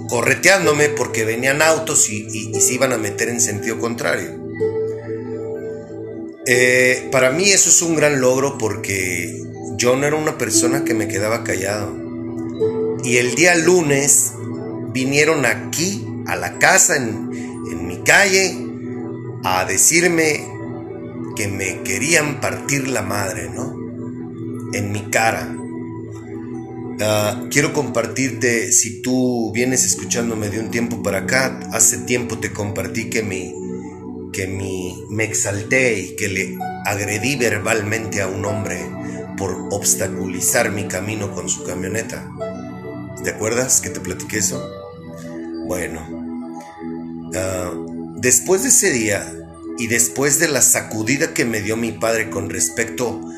correteándome 0.08 0.88
porque 0.88 1.24
venían 1.24 1.62
autos 1.62 2.10
y, 2.10 2.52
se 2.54 2.74
iban 2.74 2.92
a 2.92 2.98
meter 2.98 3.28
en 3.28 3.40
sentido 3.40 3.78
contrario. 3.78 4.44
Eh, 6.46 7.08
para 7.10 7.30
mí 7.30 7.50
eso 7.50 7.70
es 7.70 7.82
un 7.82 7.96
gran 7.96 8.20
logro 8.20 8.58
porque 8.58 9.42
yo 9.76 9.96
no 9.96 10.06
era 10.06 10.16
una 10.16 10.38
persona 10.38 10.84
que 10.84 10.94
me 10.94 11.08
quedaba 11.08 11.44
callado. 11.44 11.94
Y 13.04 13.18
el 13.18 13.34
día 13.34 13.54
lunes 13.54 14.32
vinieron 14.92 15.46
aquí, 15.46 16.04
a 16.26 16.34
la 16.34 16.58
casa, 16.58 16.96
en, 16.96 17.30
en 17.70 17.86
mi 17.86 18.02
calle, 18.02 18.56
a 19.44 19.64
decirme 19.64 20.44
que 21.36 21.46
me 21.46 21.82
querían 21.82 22.40
partir 22.40 22.88
la 22.88 23.02
madre, 23.02 23.48
¿no? 23.48 23.75
En 24.76 24.92
mi 24.92 25.10
cara. 25.10 25.56
Ah, 27.00 27.44
quiero 27.50 27.72
compartirte, 27.72 28.72
si 28.72 29.02
tú 29.02 29.52
vienes 29.52 29.84
escuchándome 29.84 30.48
de 30.48 30.60
un 30.60 30.70
tiempo 30.70 31.02
para 31.02 31.18
acá, 31.18 31.60
hace 31.72 31.98
tiempo 31.98 32.38
te 32.38 32.52
compartí 32.52 33.10
que, 33.10 33.22
mi, 33.22 33.54
que 34.32 34.46
mi, 34.46 35.04
me 35.10 35.24
exalté 35.24 35.98
y 35.98 36.16
que 36.16 36.28
le 36.28 36.58
agredí 36.84 37.36
verbalmente 37.36 38.22
a 38.22 38.28
un 38.28 38.44
hombre 38.44 38.78
por 39.36 39.68
obstaculizar 39.70 40.72
mi 40.72 40.88
camino 40.88 41.32
con 41.32 41.48
su 41.48 41.64
camioneta. 41.64 42.30
¿Te 43.22 43.30
acuerdas 43.30 43.80
que 43.80 43.90
te 43.90 44.00
platiqué 44.00 44.38
eso? 44.38 44.62
Bueno, 45.66 46.00
ah, 47.34 47.72
después 48.16 48.62
de 48.62 48.68
ese 48.68 48.90
día 48.90 49.32
y 49.78 49.88
después 49.88 50.38
de 50.38 50.48
la 50.48 50.62
sacudida 50.62 51.34
que 51.34 51.44
me 51.44 51.60
dio 51.60 51.76
mi 51.76 51.92
padre 51.92 52.30
con 52.30 52.48
respecto 52.48 53.20
a 53.20 53.36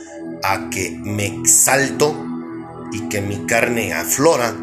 que 0.70 0.90
me 1.03 1.27
exalto 1.27 2.14
y 2.92 3.09
que 3.09 3.20
mi 3.20 3.46
carne 3.46 3.92
aflora, 3.92 4.55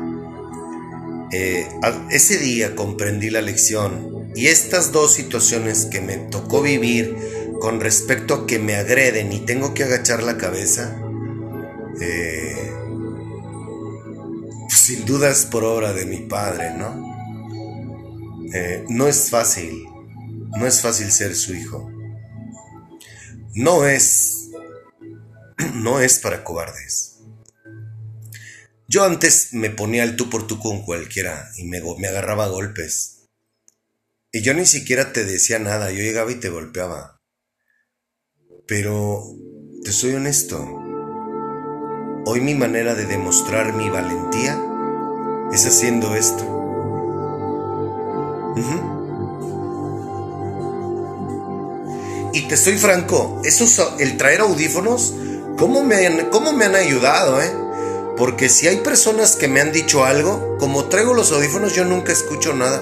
eh, 1.31 1.67
ese 2.11 2.37
día 2.37 2.75
comprendí 2.75 3.29
la 3.29 3.41
lección 3.41 4.31
y 4.35 4.47
estas 4.47 4.91
dos 4.91 5.13
situaciones 5.13 5.85
que 5.85 6.01
me 6.01 6.17
tocó 6.17 6.61
vivir 6.61 7.15
con 7.59 7.79
respecto 7.79 8.33
a 8.33 8.47
que 8.47 8.59
me 8.59 8.75
agreden 8.75 9.31
y 9.31 9.39
tengo 9.39 9.73
que 9.73 9.83
agachar 9.83 10.23
la 10.23 10.37
cabeza, 10.37 10.95
eh, 12.01 12.71
sin 14.69 15.05
dudas 15.05 15.45
por 15.45 15.63
obra 15.63 15.93
de 15.93 16.05
mi 16.05 16.17
padre, 16.17 16.71
¿no? 16.77 17.15
Eh, 18.53 18.83
no 18.89 19.07
es 19.07 19.29
fácil, 19.29 19.85
no 20.57 20.65
es 20.67 20.81
fácil 20.81 21.11
ser 21.11 21.35
su 21.35 21.53
hijo. 21.53 21.89
No 23.53 23.85
es 23.85 24.44
no 25.75 25.99
es 25.99 26.19
para 26.19 26.43
cobardes. 26.43 27.15
Yo 28.87 29.03
antes 29.03 29.49
me 29.51 29.71
ponía 29.71 30.03
el 30.03 30.15
tú 30.15 30.29
por 30.29 30.45
tú 30.45 30.59
con 30.59 30.83
cualquiera 30.83 31.49
y 31.57 31.65
me, 31.65 31.79
agarraba 32.07 32.47
golpes. 32.47 33.27
Y 34.31 34.41
yo 34.41 34.53
ni 34.53 34.65
siquiera 34.65 35.11
te 35.11 35.25
decía 35.25 35.59
nada, 35.59 35.91
yo 35.91 35.97
llegaba 35.97 36.31
y 36.31 36.35
te 36.35 36.49
golpeaba. 36.49 37.19
Pero, 38.67 39.23
te 39.83 39.91
soy 39.91 40.13
honesto, 40.13 40.59
hoy 42.25 42.41
mi 42.41 42.53
manera 42.53 42.95
de 42.95 43.05
demostrar 43.05 43.73
mi 43.73 43.89
valentía 43.89 44.59
es 45.51 45.65
haciendo 45.65 46.15
esto. 46.15 46.51
Y 52.33 52.41
te 52.47 52.57
soy 52.57 52.77
franco, 52.77 53.41
eso, 53.45 53.97
el 53.99 54.17
traer 54.17 54.41
audífonos 54.41 55.13
¿Cómo 55.57 55.83
me, 55.83 56.05
han, 56.05 56.29
¿Cómo 56.31 56.51
me 56.51 56.65
han 56.65 56.75
ayudado, 56.75 57.41
eh? 57.41 57.51
Porque 58.17 58.49
si 58.49 58.67
hay 58.67 58.77
personas 58.77 59.35
que 59.35 59.47
me 59.47 59.61
han 59.61 59.71
dicho 59.71 60.03
algo, 60.03 60.57
como 60.59 60.85
traigo 60.85 61.13
los 61.13 61.31
audífonos, 61.31 61.73
yo 61.73 61.85
nunca 61.85 62.11
escucho 62.11 62.53
nada. 62.53 62.81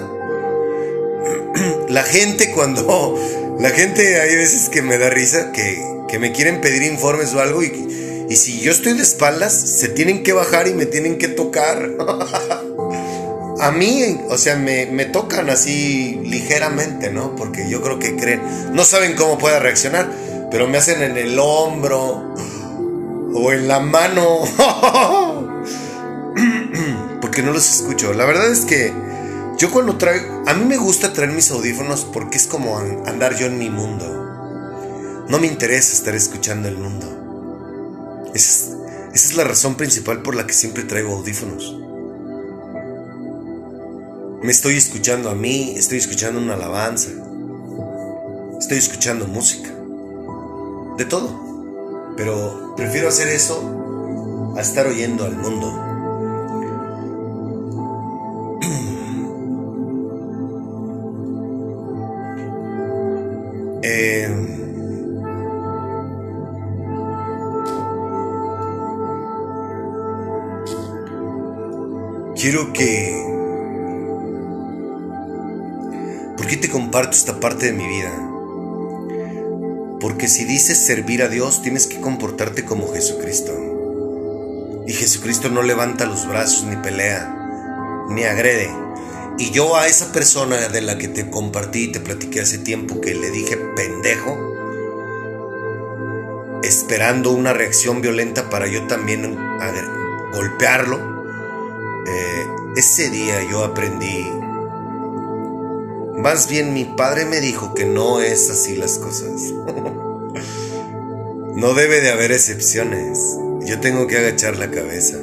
La 1.88 2.02
gente 2.02 2.50
cuando... 2.52 3.18
La 3.60 3.70
gente 3.70 4.20
hay 4.20 4.34
veces 4.34 4.68
que 4.68 4.82
me 4.82 4.98
da 4.98 5.10
risa, 5.10 5.52
que, 5.52 5.80
que 6.08 6.18
me 6.18 6.32
quieren 6.32 6.60
pedir 6.60 6.82
informes 6.82 7.32
o 7.34 7.40
algo 7.40 7.62
y, 7.62 8.26
y 8.28 8.34
si 8.34 8.60
yo 8.60 8.72
estoy 8.72 8.94
de 8.94 9.02
espaldas, 9.02 9.52
se 9.52 9.88
tienen 9.88 10.24
que 10.24 10.32
bajar 10.32 10.66
y 10.66 10.74
me 10.74 10.86
tienen 10.86 11.18
que 11.18 11.28
tocar. 11.28 11.88
A 13.60 13.70
mí, 13.70 14.20
o 14.28 14.36
sea, 14.36 14.56
me, 14.56 14.86
me, 14.86 15.04
tocan 15.04 15.48
así 15.48 16.20
ligeramente, 16.24 17.10
¿no? 17.10 17.36
Porque 17.36 17.70
yo 17.70 17.80
creo 17.80 18.00
que 18.00 18.16
creen, 18.16 18.42
no 18.72 18.84
saben 18.84 19.14
cómo 19.14 19.38
pueda 19.38 19.60
reaccionar, 19.60 20.10
pero 20.50 20.66
me 20.66 20.78
hacen 20.78 21.00
en 21.02 21.16
el 21.16 21.38
hombro 21.38 22.34
o 23.34 23.52
en 23.52 23.68
la 23.68 23.80
mano. 23.80 24.40
porque 27.20 27.42
no 27.42 27.52
los 27.52 27.80
escucho. 27.80 28.12
La 28.12 28.24
verdad 28.24 28.50
es 28.50 28.64
que 28.64 28.92
yo 29.58 29.70
cuando 29.70 29.96
traigo, 29.96 30.42
a 30.46 30.54
mí 30.54 30.64
me 30.64 30.76
gusta 30.76 31.12
traer 31.12 31.32
mis 31.32 31.50
audífonos 31.50 32.04
porque 32.04 32.36
es 32.36 32.46
como 32.46 32.78
andar 32.78 33.36
yo 33.36 33.46
en 33.46 33.58
mi 33.58 33.70
mundo. 33.70 35.24
No 35.28 35.38
me 35.38 35.46
interesa 35.46 35.92
estar 35.92 36.14
escuchando 36.14 36.68
el 36.68 36.76
mundo. 36.76 38.30
Esa 38.34 38.76
es, 39.14 39.36
la 39.36 39.44
razón 39.44 39.76
principal 39.76 40.22
por 40.22 40.34
la 40.34 40.46
que 40.46 40.52
siempre 40.52 40.82
traigo 40.82 41.14
audífonos. 41.14 41.78
Me 44.42 44.50
estoy 44.50 44.76
escuchando 44.76 45.30
a 45.30 45.34
mí, 45.34 45.74
estoy 45.76 45.98
escuchando 45.98 46.38
una 46.38 46.54
alabanza, 46.54 47.10
estoy 48.58 48.78
escuchando 48.78 49.26
música, 49.26 49.70
de 50.98 51.04
todo. 51.06 51.43
Pero 52.16 52.74
prefiero 52.76 53.08
hacer 53.08 53.28
eso 53.28 54.52
a 54.56 54.60
estar 54.60 54.86
oyendo 54.86 55.24
al 55.24 55.36
mundo. 55.36 55.80
Eh, 63.86 64.54
quiero 72.34 72.72
que... 72.72 73.24
¿Por 76.36 76.46
qué 76.46 76.56
te 76.56 76.70
comparto 76.70 77.10
esta 77.10 77.38
parte 77.38 77.66
de 77.66 77.72
mi 77.72 77.86
vida? 77.86 78.33
Porque 80.04 80.28
si 80.28 80.44
dices 80.44 80.76
servir 80.76 81.22
a 81.22 81.28
Dios, 81.28 81.62
tienes 81.62 81.86
que 81.86 81.98
comportarte 81.98 82.66
como 82.66 82.92
Jesucristo. 82.92 84.84
Y 84.86 84.92
Jesucristo 84.92 85.48
no 85.48 85.62
levanta 85.62 86.04
los 86.04 86.28
brazos, 86.28 86.64
ni 86.64 86.76
pelea, 86.76 88.04
ni 88.10 88.24
agrede. 88.24 88.70
Y 89.38 89.50
yo 89.50 89.76
a 89.76 89.86
esa 89.86 90.12
persona 90.12 90.68
de 90.68 90.82
la 90.82 90.98
que 90.98 91.08
te 91.08 91.30
compartí 91.30 91.84
y 91.84 91.92
te 91.92 92.00
platiqué 92.00 92.42
hace 92.42 92.58
tiempo 92.58 93.00
que 93.00 93.14
le 93.14 93.30
dije 93.30 93.56
pendejo, 93.56 94.36
esperando 96.62 97.30
una 97.30 97.54
reacción 97.54 98.02
violenta 98.02 98.50
para 98.50 98.66
yo 98.66 98.86
también 98.86 99.38
golpearlo, 100.34 100.98
eh, 102.06 102.46
ese 102.76 103.08
día 103.08 103.42
yo 103.50 103.64
aprendí, 103.64 104.30
más 106.16 106.48
bien 106.48 106.72
mi 106.72 106.84
padre 106.84 107.24
me 107.24 107.40
dijo 107.40 107.74
que 107.74 107.84
no 107.84 108.20
es 108.20 108.48
así 108.50 108.76
las 108.76 108.98
cosas. 108.98 109.32
no 111.56 111.74
debe 111.74 112.00
de 112.00 112.10
haber 112.10 112.32
excepciones. 112.32 113.18
Yo 113.62 113.80
tengo 113.80 114.06
que 114.06 114.18
agachar 114.18 114.56
la 114.56 114.70
cabeza. 114.70 115.18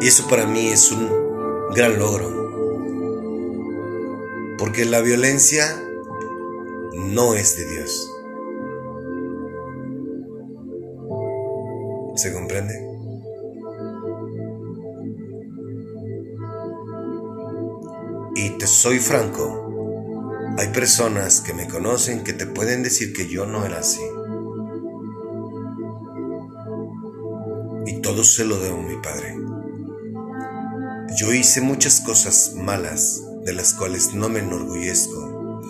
Y 0.00 0.08
eso 0.08 0.28
para 0.28 0.46
mí 0.46 0.68
es 0.68 0.92
un 0.92 1.10
gran 1.74 1.98
logro. 1.98 2.46
Porque 4.58 4.84
la 4.84 5.00
violencia 5.00 5.82
no 6.94 7.34
es 7.34 7.56
de 7.56 7.64
Dios. 7.64 8.12
¿Se 12.14 12.32
comprende? 12.32 12.85
Soy 18.66 18.98
franco, 18.98 19.66
hay 20.58 20.68
personas 20.68 21.40
que 21.40 21.54
me 21.54 21.68
conocen 21.68 22.24
que 22.24 22.32
te 22.32 22.46
pueden 22.46 22.82
decir 22.82 23.12
que 23.12 23.28
yo 23.28 23.46
no 23.46 23.64
era 23.64 23.78
así. 23.78 24.00
Y 27.86 28.00
todo 28.00 28.24
se 28.24 28.44
lo 28.44 28.58
debo 28.58 28.78
a 28.78 28.82
mi 28.82 28.96
padre. 28.96 29.36
Yo 31.16 31.32
hice 31.32 31.60
muchas 31.60 32.00
cosas 32.00 32.54
malas 32.56 33.22
de 33.44 33.52
las 33.52 33.74
cuales 33.74 34.14
no 34.14 34.28
me 34.28 34.40
enorgullezco 34.40 35.62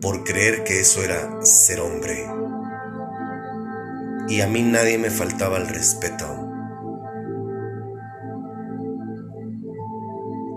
por 0.00 0.24
creer 0.24 0.64
que 0.64 0.80
eso 0.80 1.02
era 1.02 1.40
ser 1.42 1.80
hombre. 1.80 2.26
Y 4.28 4.40
a 4.40 4.48
mí 4.48 4.62
nadie 4.62 4.98
me 4.98 5.10
faltaba 5.10 5.58
el 5.58 5.68
respeto. 5.68 6.26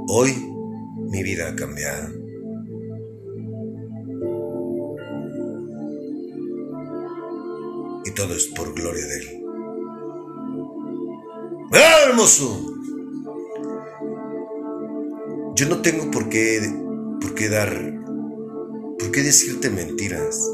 Hoy 0.10 0.47
mi 1.10 1.24
vida 1.24 1.50
ha 1.50 1.56
cambiado. 1.56 2.10
Y 8.06 8.12
todo 8.12 8.34
es 8.36 8.48
por 8.48 8.74
gloria 8.74 9.06
de 9.06 9.18
Él. 9.18 9.44
¡Ah, 11.74 12.10
hermoso! 12.10 12.74
Yo 15.56 15.68
no 15.68 15.82
tengo 15.82 16.12
por 16.12 16.30
qué, 16.30 16.62
por 17.20 17.34
qué 17.34 17.50
dar, 17.50 17.72
por 19.00 19.12
qué 19.12 19.24
decirte 19.24 19.70
mentiras. 19.70 20.52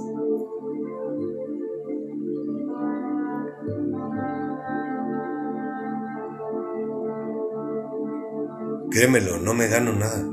Créemelo, 8.89 9.39
no 9.39 9.53
me 9.53 9.67
gano 9.67 9.91
nada. 9.93 10.23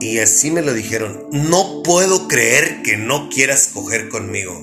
Y 0.00 0.18
así 0.18 0.50
me 0.50 0.62
lo 0.62 0.72
dijeron, 0.72 1.26
no 1.30 1.82
puedo 1.82 2.26
creer 2.26 2.82
que 2.82 2.96
no 2.96 3.28
quieras 3.28 3.68
coger 3.72 4.08
conmigo. 4.08 4.58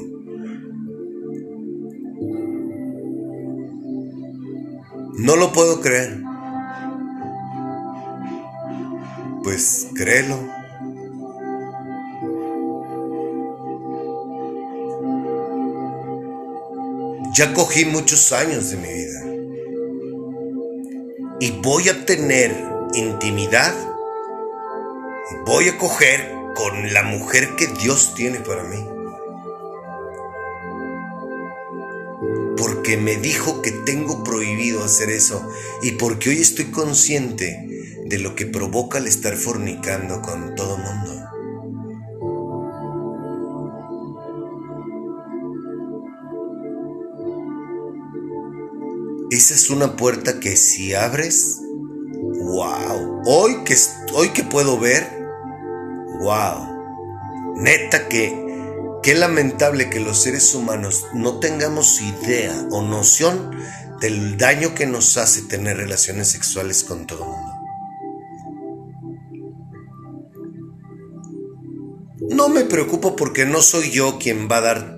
No 5.13 5.35
lo 5.35 5.53
puedo 5.53 5.79
creer. 5.79 6.21
Pues 9.43 9.87
créelo. 9.95 10.39
Ya 17.35 17.53
cogí 17.53 17.85
muchos 17.85 18.31
años 18.31 18.71
de 18.71 18.77
mi 18.77 18.87
vida. 18.87 19.23
Y 21.39 21.51
voy 21.61 21.89
a 21.89 22.05
tener 22.05 22.55
intimidad. 22.95 23.75
Voy 25.45 25.67
a 25.67 25.77
coger 25.77 26.31
con 26.55 26.93
la 26.93 27.03
mujer 27.03 27.55
que 27.57 27.67
Dios 27.67 28.13
tiene 28.15 28.39
para 28.39 28.63
mí. 28.63 28.77
Porque 32.55 32.95
me 32.95 33.17
dijo 33.17 33.61
que 33.61 33.71
tengo 33.71 34.23
prohibido 34.23 34.83
hacer 34.83 35.09
eso. 35.09 35.45
Y 35.81 35.93
porque 35.93 36.29
hoy 36.29 36.41
estoy 36.41 36.65
consciente 36.65 37.67
de 38.05 38.19
lo 38.19 38.35
que 38.35 38.45
provoca 38.45 38.99
el 38.99 39.07
estar 39.07 39.35
fornicando 39.35 40.21
con 40.21 40.55
todo 40.55 40.77
mundo. 40.77 41.13
Esa 49.29 49.53
es 49.55 49.69
una 49.69 49.97
puerta 49.97 50.39
que 50.39 50.55
si 50.55 50.93
abres, 50.93 51.59
wow. 52.47 53.23
Hoy 53.25 53.63
que, 53.65 53.75
hoy 54.13 54.29
que 54.29 54.43
puedo 54.43 54.79
ver, 54.79 55.16
wow. 56.19 57.55
Neta 57.55 58.07
que, 58.07 58.33
qué 59.03 59.15
lamentable 59.15 59.89
que 59.89 59.99
los 59.99 60.21
seres 60.21 60.53
humanos 60.53 61.05
no 61.13 61.39
tengamos 61.39 62.01
idea 62.01 62.67
o 62.71 62.81
noción 62.81 63.51
del 63.99 64.37
daño 64.37 64.75
que 64.75 64.85
nos 64.85 65.17
hace 65.17 65.43
tener 65.43 65.77
relaciones 65.77 66.29
sexuales 66.29 66.83
con 66.83 67.07
todo 67.07 67.23
el 67.23 67.29
mundo. 67.29 67.53
No 72.35 72.49
me 72.49 72.65
preocupo 72.65 73.15
porque 73.15 73.45
no 73.45 73.61
soy 73.61 73.89
yo 73.89 74.19
quien 74.19 74.47
va 74.49 74.57
a 74.57 74.61
dar 74.61 74.97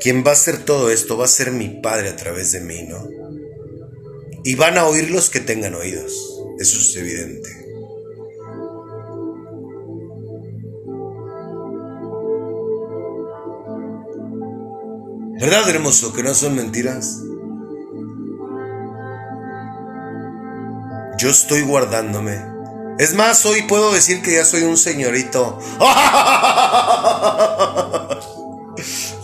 quien 0.00 0.22
va 0.24 0.30
a 0.30 0.34
hacer 0.34 0.64
todo 0.64 0.90
esto 0.90 1.16
va 1.16 1.24
a 1.24 1.28
ser 1.28 1.50
mi 1.50 1.68
Padre 1.68 2.10
a 2.10 2.14
través 2.16 2.52
de 2.52 2.60
mí, 2.60 2.84
¿no? 2.84 3.08
Y 4.44 4.54
van 4.54 4.78
a 4.78 4.86
oír 4.86 5.10
los 5.10 5.30
que 5.30 5.40
tengan 5.40 5.74
oídos. 5.74 6.12
Eso 6.60 6.78
es 6.78 6.94
evidente. 6.94 7.65
¿Verdad, 15.38 15.68
hermoso, 15.68 16.14
que 16.14 16.22
no 16.22 16.32
son 16.32 16.54
mentiras? 16.56 17.20
Yo 21.18 21.28
estoy 21.28 21.60
guardándome. 21.60 22.42
Es 22.98 23.12
más, 23.12 23.44
hoy 23.44 23.60
puedo 23.62 23.92
decir 23.92 24.22
que 24.22 24.32
ya 24.32 24.46
soy 24.46 24.62
un 24.62 24.78
señorito. 24.78 25.58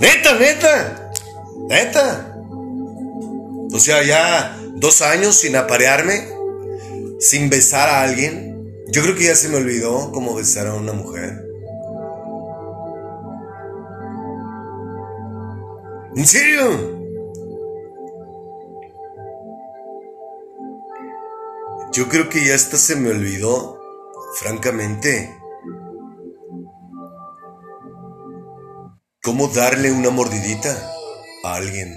neta, 0.01 0.35
neta. 0.35 1.13
Neta. 1.69 2.37
O 3.73 3.79
sea, 3.79 4.03
ya 4.03 4.59
dos 4.75 5.01
años 5.01 5.37
sin 5.37 5.57
aparearme, 5.57 6.29
sin 7.21 7.49
besar 7.49 7.89
a 7.89 8.03
alguien. 8.03 8.85
Yo 8.89 9.03
creo 9.03 9.15
que 9.15 9.25
ya 9.25 9.35
se 9.35 9.49
me 9.49 9.57
olvidó 9.57 10.13
cómo 10.13 10.35
besar 10.35 10.67
a 10.67 10.75
una 10.75 10.93
mujer. 10.93 11.52
¿En 16.15 16.27
serio? 16.27 17.01
Yo 21.93 22.09
creo 22.09 22.29
que 22.29 22.47
ya 22.47 22.55
hasta 22.55 22.77
se 22.77 22.97
me 22.97 23.11
olvidó, 23.11 23.79
francamente, 24.39 25.35
cómo 29.23 29.49
darle 29.49 29.91
una 29.91 30.11
mordidita 30.11 30.77
a 31.45 31.55
alguien. 31.55 31.97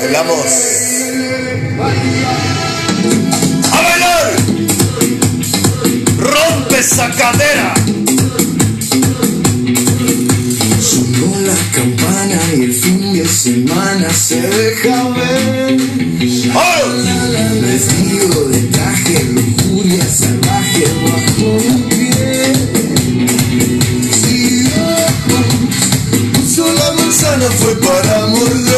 Bailamos. 0.00 0.46
¡A 3.72 3.82
bailar! 3.82 4.32
¡Rompe 6.18 6.78
esa 6.78 7.08
cadera! 7.12 7.74
Campana 11.76 12.40
y 12.56 12.62
el 12.62 12.72
fin 12.72 13.12
de 13.12 13.28
semana 13.28 14.08
se 14.10 14.40
deja 14.40 15.10
ver. 15.10 15.76
Vestido 17.60 18.48
de 18.48 18.60
traje, 18.74 19.24
lujuria 19.34 20.08
salvaje 20.08 20.84
bajo 21.04 21.58
mi 21.60 21.82
piel. 21.90 22.56
Si 24.10 24.36
Dios 24.62 25.12
puso 26.32 26.72
la 26.72 26.92
manzana 26.92 27.46
fue 27.60 27.74
para 27.76 28.26
morder. 28.28 28.75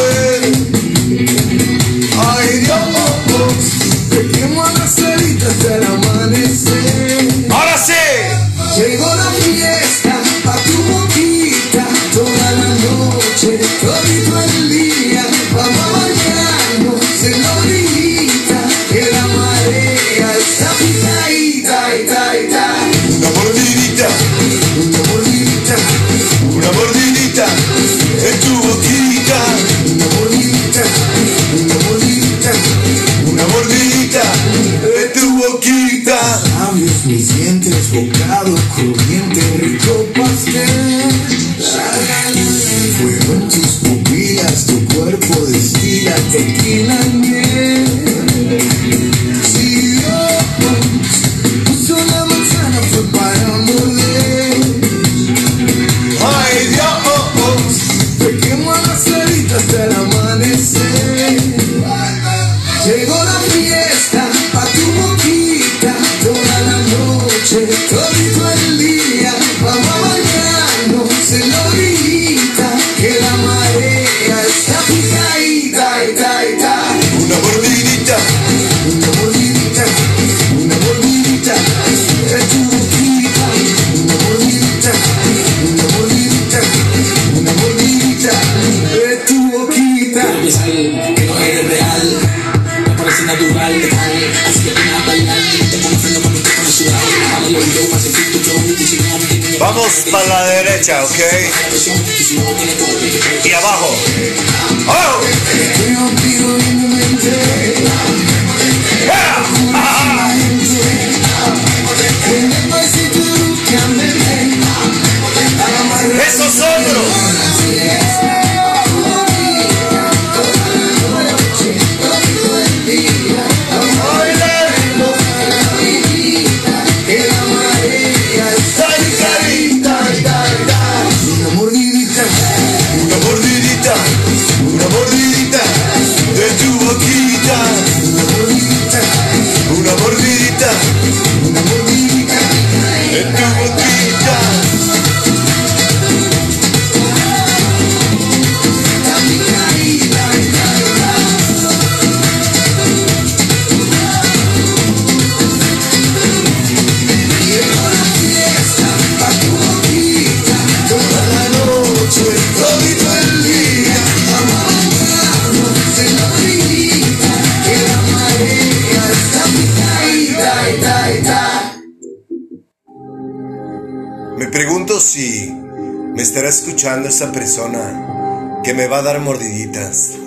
Me 174.39 174.47
pregunto 174.47 174.99
si 175.01 175.51
me 175.51 176.21
estará 176.21 176.47
escuchando 176.47 177.09
esa 177.09 177.33
persona 177.33 178.61
que 178.63 178.73
me 178.73 178.87
va 178.87 178.99
a 178.99 179.01
dar 179.01 179.19
mordiditas. 179.19 180.13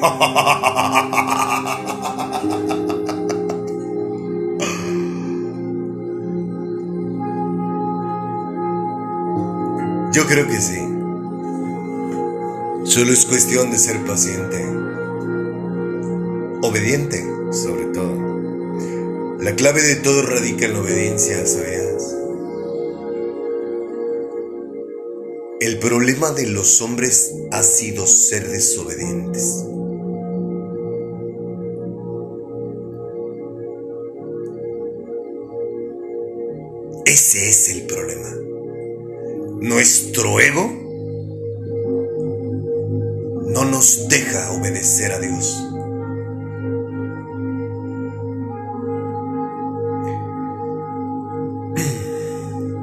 Yo 10.13 10.27
creo 10.27 10.47
que 10.47 10.61
sí. 10.61 10.77
Solo 12.85 13.15
es 13.15 13.25
cuestión 13.25 13.71
de 13.71 13.79
ser 13.79 14.05
paciente. 14.05 14.63
Obediente, 16.61 17.25
sobre 17.51 17.87
todo. 17.87 19.39
La 19.41 19.57
clave 19.57 19.81
de 19.81 19.97
todo 19.97 20.21
radica 20.21 20.67
en 20.67 20.75
la 20.75 20.81
obediencia, 20.81 21.47
¿sabías? 21.47 21.82
El 25.63 25.79
problema 25.79 26.33
de 26.33 26.49
los 26.49 26.83
hombres 26.83 27.37
ha 27.53 27.63
sido 27.63 28.05
ser 28.09 28.49
desobedientes. 28.49 29.65
Ese 37.07 37.49
es 37.49 37.69
el 37.69 37.87
problema. 37.87 38.29
Nuestro 39.61 40.41
ego 40.41 40.69
no 43.47 43.65
nos 43.65 44.09
deja 44.09 44.51
obedecer 44.59 45.13
a 45.13 45.21
Dios. 45.21 45.65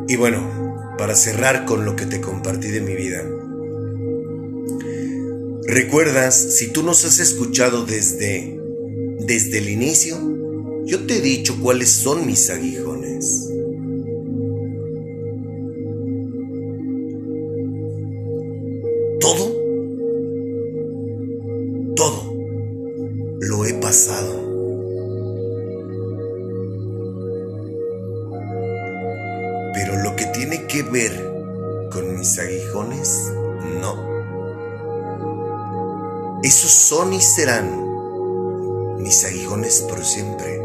Y 0.07 0.15
bueno, 0.15 0.58
para 0.99 1.15
cerrar 1.15 1.63
con 1.63 1.85
lo 1.85 1.95
que 1.95 2.05
te 2.05 2.19
compartí 2.19 2.67
de 2.67 2.81
mi 2.81 2.93
vida, 2.93 3.23
¿recuerdas 5.65 6.35
si 6.57 6.73
tú 6.73 6.83
nos 6.83 7.05
has 7.05 7.19
escuchado 7.19 7.85
desde, 7.85 8.59
desde 9.21 9.59
el 9.59 9.69
inicio? 9.69 10.17
Yo 10.83 11.05
te 11.07 11.19
he 11.19 11.21
dicho 11.21 11.57
cuáles 11.61 11.89
son 11.89 12.25
mis 12.25 12.49
aguijones. 12.49 12.88
Mis 32.29 32.37
aguijones, 32.37 33.33
no. 33.81 33.95
Esos 36.43 36.69
son 36.69 37.11
y 37.11 37.21
serán 37.21 39.01
mis 39.01 39.25
aguijones 39.25 39.81
por 39.89 40.05
siempre. 40.05 40.61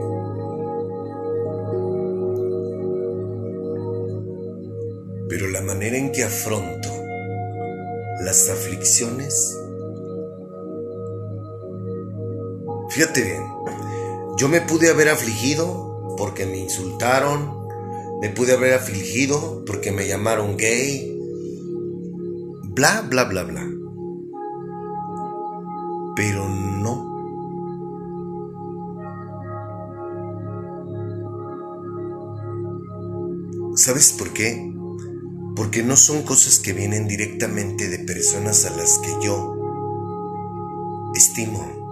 Pero 5.30 5.48
la 5.48 5.62
manera 5.62 5.96
en 5.96 6.12
que 6.12 6.24
afronto 6.24 6.90
las 8.20 8.50
aflicciones, 8.50 9.56
fíjate 12.90 13.22
bien, 13.22 13.42
yo 14.36 14.50
me 14.50 14.60
pude 14.60 14.90
haber 14.90 15.08
afligido 15.08 16.14
porque 16.18 16.44
me 16.44 16.58
insultaron, 16.58 17.66
me 18.20 18.28
pude 18.28 18.52
haber 18.52 18.74
afligido 18.74 19.64
porque 19.64 19.92
me 19.92 20.06
llamaron 20.06 20.58
gay, 20.58 21.13
bla, 22.74 23.02
bla, 23.02 23.24
bla, 23.24 23.44
bla. 23.44 23.66
Pero 26.16 26.48
no. 26.48 27.14
¿Sabes 33.76 34.12
por 34.12 34.32
qué? 34.32 34.72
Porque 35.56 35.82
no 35.82 35.96
son 35.96 36.22
cosas 36.22 36.58
que 36.58 36.72
vienen 36.72 37.06
directamente 37.06 37.88
de 37.88 37.98
personas 38.00 38.64
a 38.64 38.76
las 38.76 38.98
que 38.98 39.14
yo 39.24 39.54
estimo. 41.14 41.84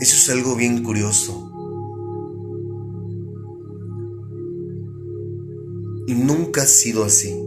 Eso 0.00 0.16
es 0.16 0.30
algo 0.30 0.54
bien 0.54 0.82
curioso. 0.82 1.47
Y 6.08 6.14
nunca 6.14 6.62
ha 6.62 6.66
sido 6.66 7.04
así. 7.04 7.38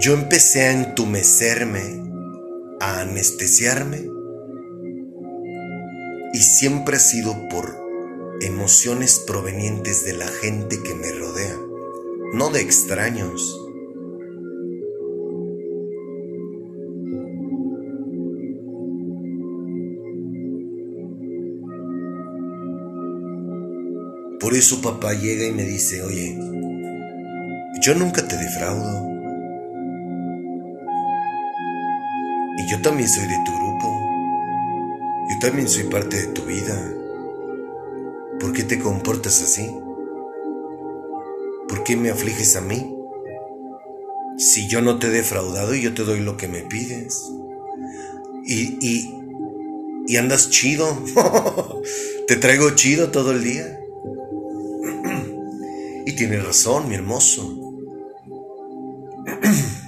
Yo 0.00 0.14
empecé 0.14 0.66
a 0.66 0.72
entumecerme, 0.72 1.82
a 2.78 3.00
anestesiarme, 3.00 4.08
y 6.32 6.38
siempre 6.38 6.94
ha 6.94 7.00
sido 7.00 7.34
por 7.48 7.76
emociones 8.40 9.18
provenientes 9.26 10.04
de 10.04 10.12
la 10.12 10.28
gente 10.28 10.80
que 10.80 10.94
me 10.94 11.10
rodea, 11.10 11.58
no 12.34 12.50
de 12.50 12.60
extraños. 12.60 13.65
Eso 24.58 24.80
papá 24.80 25.12
llega 25.14 25.46
y 25.46 25.52
me 25.52 25.64
dice, 25.64 26.02
oye, 26.02 26.36
yo 27.82 27.94
nunca 27.94 28.26
te 28.26 28.36
defraudo. 28.36 29.10
Y 32.58 32.70
yo 32.70 32.80
también 32.80 33.08
soy 33.08 33.26
de 33.26 33.36
tu 33.44 33.52
grupo. 33.52 34.00
Yo 35.28 35.38
también 35.40 35.68
soy 35.68 35.84
parte 35.84 36.16
de 36.16 36.26
tu 36.28 36.42
vida. 36.42 36.92
¿Por 38.40 38.52
qué 38.52 38.62
te 38.62 38.78
comportas 38.78 39.42
así? 39.42 39.68
¿Por 41.68 41.84
qué 41.84 41.96
me 41.96 42.10
afliges 42.10 42.56
a 42.56 42.60
mí? 42.60 42.94
Si 44.38 44.68
yo 44.68 44.80
no 44.80 44.98
te 44.98 45.08
he 45.08 45.10
defraudado 45.10 45.74
y 45.74 45.82
yo 45.82 45.94
te 45.94 46.04
doy 46.04 46.20
lo 46.20 46.36
que 46.36 46.48
me 46.48 46.62
pides. 46.62 47.30
Y, 48.44 48.78
y, 48.80 49.14
y 50.06 50.16
andas 50.16 50.48
chido. 50.50 50.86
te 52.26 52.36
traigo 52.36 52.70
chido 52.70 53.10
todo 53.10 53.32
el 53.32 53.44
día. 53.44 53.80
Tienes 56.16 56.44
razón, 56.44 56.88
mi 56.88 56.94
hermoso. 56.96 57.42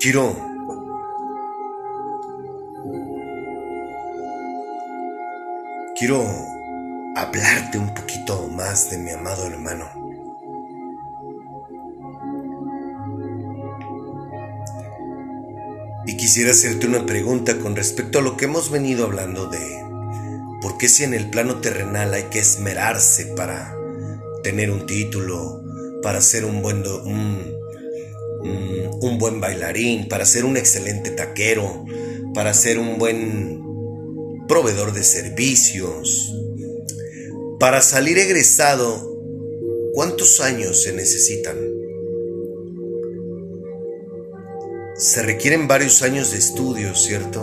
Quiero 0.00 0.36
quiero 5.98 6.22
hablarte 7.16 7.78
un 7.78 7.94
poquito 7.94 8.48
más 8.48 8.90
de 8.90 8.98
mi 8.98 9.10
amado 9.12 9.46
hermano. 9.46 10.03
Quisiera 16.24 16.52
hacerte 16.52 16.86
una 16.86 17.04
pregunta 17.04 17.58
con 17.58 17.76
respecto 17.76 18.18
a 18.18 18.22
lo 18.22 18.38
que 18.38 18.46
hemos 18.46 18.70
venido 18.70 19.04
hablando 19.04 19.46
de 19.46 19.60
por 20.62 20.78
qué 20.78 20.88
si 20.88 21.04
en 21.04 21.12
el 21.12 21.28
plano 21.28 21.60
terrenal 21.60 22.14
hay 22.14 22.22
que 22.30 22.38
esmerarse 22.38 23.26
para 23.36 23.76
tener 24.42 24.70
un 24.70 24.86
título, 24.86 25.62
para 26.02 26.22
ser 26.22 26.46
un 26.46 26.62
buen, 26.62 26.82
un 29.02 29.18
buen 29.18 29.38
bailarín, 29.38 30.08
para 30.08 30.24
ser 30.24 30.46
un 30.46 30.56
excelente 30.56 31.10
taquero, 31.10 31.84
para 32.32 32.54
ser 32.54 32.78
un 32.78 32.96
buen 32.96 33.60
proveedor 34.48 34.94
de 34.94 35.04
servicios. 35.04 36.32
Para 37.60 37.82
salir 37.82 38.16
egresado, 38.16 39.14
¿cuántos 39.92 40.40
años 40.40 40.84
se 40.84 40.94
necesitan? 40.94 41.73
Se 45.04 45.22
requieren 45.22 45.68
varios 45.68 46.00
años 46.00 46.30
de 46.30 46.38
estudio, 46.38 46.94
¿cierto? 46.94 47.42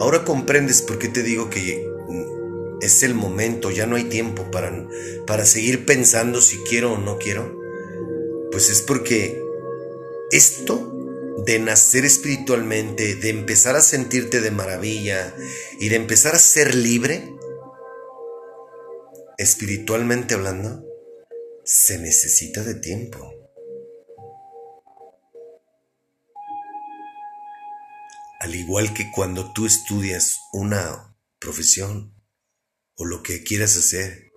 Ahora 0.00 0.24
comprendes 0.24 0.82
por 0.82 0.98
qué 0.98 1.06
te 1.06 1.22
digo 1.22 1.48
que 1.50 1.88
mm, 2.08 2.82
es 2.82 3.04
el 3.04 3.14
momento, 3.14 3.70
ya 3.70 3.86
no 3.86 3.94
hay 3.94 4.06
tiempo 4.06 4.50
para, 4.50 4.88
para 5.24 5.46
seguir 5.46 5.86
pensando 5.86 6.40
si 6.40 6.56
quiero 6.64 6.94
o 6.94 6.98
no 6.98 7.16
quiero. 7.16 7.56
Pues 8.50 8.70
es 8.70 8.82
porque 8.82 9.40
esto 10.32 10.92
de 11.46 11.60
nacer 11.60 12.04
espiritualmente, 12.04 13.14
de 13.14 13.30
empezar 13.30 13.76
a 13.76 13.82
sentirte 13.82 14.40
de 14.40 14.50
maravilla 14.50 15.32
y 15.78 15.90
de 15.90 15.94
empezar 15.94 16.34
a 16.34 16.40
ser 16.40 16.74
libre, 16.74 17.36
espiritualmente 19.36 20.34
hablando, 20.34 20.84
se 21.62 21.98
necesita 21.98 22.64
de 22.64 22.74
tiempo. 22.74 23.37
Al 28.40 28.54
igual 28.54 28.94
que 28.94 29.10
cuando 29.10 29.52
tú 29.52 29.66
estudias 29.66 30.38
una 30.52 31.16
profesión 31.40 32.14
o 32.94 33.04
lo 33.04 33.22
que 33.24 33.42
quieras 33.42 33.76
hacer, 33.76 34.30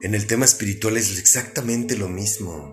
en 0.00 0.14
el 0.14 0.28
tema 0.28 0.44
espiritual 0.44 0.96
es 0.96 1.18
exactamente 1.18 1.96
lo 1.96 2.08
mismo. 2.08 2.72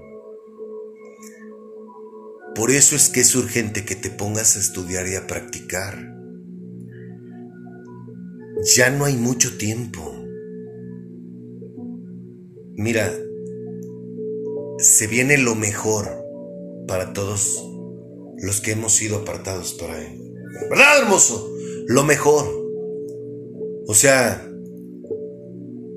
Por 2.54 2.70
eso 2.70 2.96
es 2.96 3.10
que 3.10 3.22
es 3.22 3.36
urgente 3.36 3.84
que 3.84 3.96
te 3.96 4.12
pongas 4.12 4.58
a 4.58 4.60
estudiar 4.60 5.08
y 5.08 5.16
a 5.16 5.26
practicar. 5.26 5.98
Ya 8.76 8.92
no 8.92 9.06
hay 9.06 9.16
mucho 9.16 9.58
tiempo. 9.58 10.24
Mira, 12.76 13.12
se 14.78 15.08
viene 15.08 15.40
lo 15.40 15.56
mejor 15.56 16.08
para 16.88 17.14
todos 17.14 17.66
los 18.38 18.62
que 18.62 18.72
hemos 18.72 18.94
sido 18.94 19.18
apartados 19.18 19.74
para 19.74 20.00
Él. 20.00 20.29
¿Verdad, 20.70 21.04
hermoso? 21.04 21.52
Lo 21.88 22.04
mejor. 22.04 22.46
O 23.88 23.94
sea, 23.94 24.46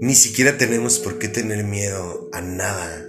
Ni 0.02 0.14
siquiera 0.14 0.58
tenemos 0.58 0.98
por 0.98 1.20
qué 1.20 1.28
tener 1.28 1.62
miedo 1.62 2.28
a 2.32 2.40
nada. 2.40 3.08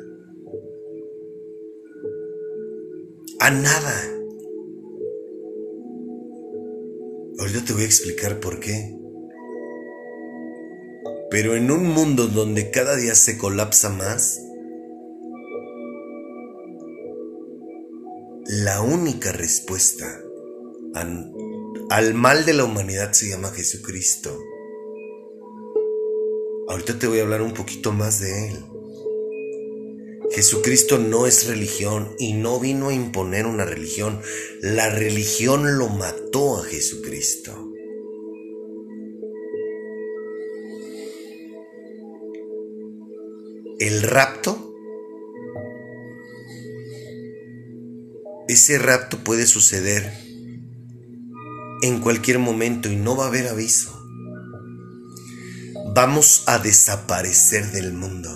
A 3.39 3.49
nada. 3.49 3.95
Ahorita 7.39 7.65
te 7.65 7.73
voy 7.73 7.81
a 7.81 7.85
explicar 7.85 8.39
por 8.39 8.59
qué. 8.59 8.95
Pero 11.31 11.55
en 11.55 11.71
un 11.71 11.87
mundo 11.87 12.27
donde 12.27 12.69
cada 12.69 12.95
día 12.95 13.15
se 13.15 13.39
colapsa 13.39 13.89
más, 13.89 14.39
la 18.45 18.83
única 18.83 19.31
respuesta 19.31 20.22
al, 20.93 22.13
mal 22.13 22.45
de 22.45 22.53
la 22.53 22.65
humanidad 22.65 23.11
se 23.13 23.29
llama 23.29 23.49
Jesucristo. 23.51 24.37
Ahorita 26.67 26.97
te 26.97 27.07
voy 27.07 27.19
a 27.19 27.23
hablar 27.23 27.41
un 27.41 27.53
poquito 27.53 27.91
más 27.91 28.19
de 28.19 28.47
Él. 28.49 28.65
Jesucristo 30.31 30.97
no 30.97 31.27
es 31.27 31.47
religión 31.47 32.15
y 32.17 32.33
no 32.33 32.59
vino 32.59 32.89
a 32.89 32.93
imponer 32.93 33.45
una 33.45 33.65
religión. 33.65 34.21
La 34.61 34.89
religión 34.89 35.77
lo 35.77 35.89
mató 35.89 36.57
a 36.57 36.63
Jesucristo. 36.63 37.69
El 43.79 44.01
rapto, 44.03 44.73
ese 48.47 48.77
rapto 48.77 49.23
puede 49.23 49.45
suceder 49.45 50.22
en 51.83 51.99
cualquier 51.99 52.39
momento 52.39 52.89
y 52.89 52.95
no 52.95 53.17
va 53.17 53.25
a 53.25 53.27
haber 53.27 53.49
aviso. 53.49 53.91
Vamos 55.93 56.43
a 56.47 56.57
desaparecer 56.57 57.71
del 57.71 57.91
mundo. 57.91 58.29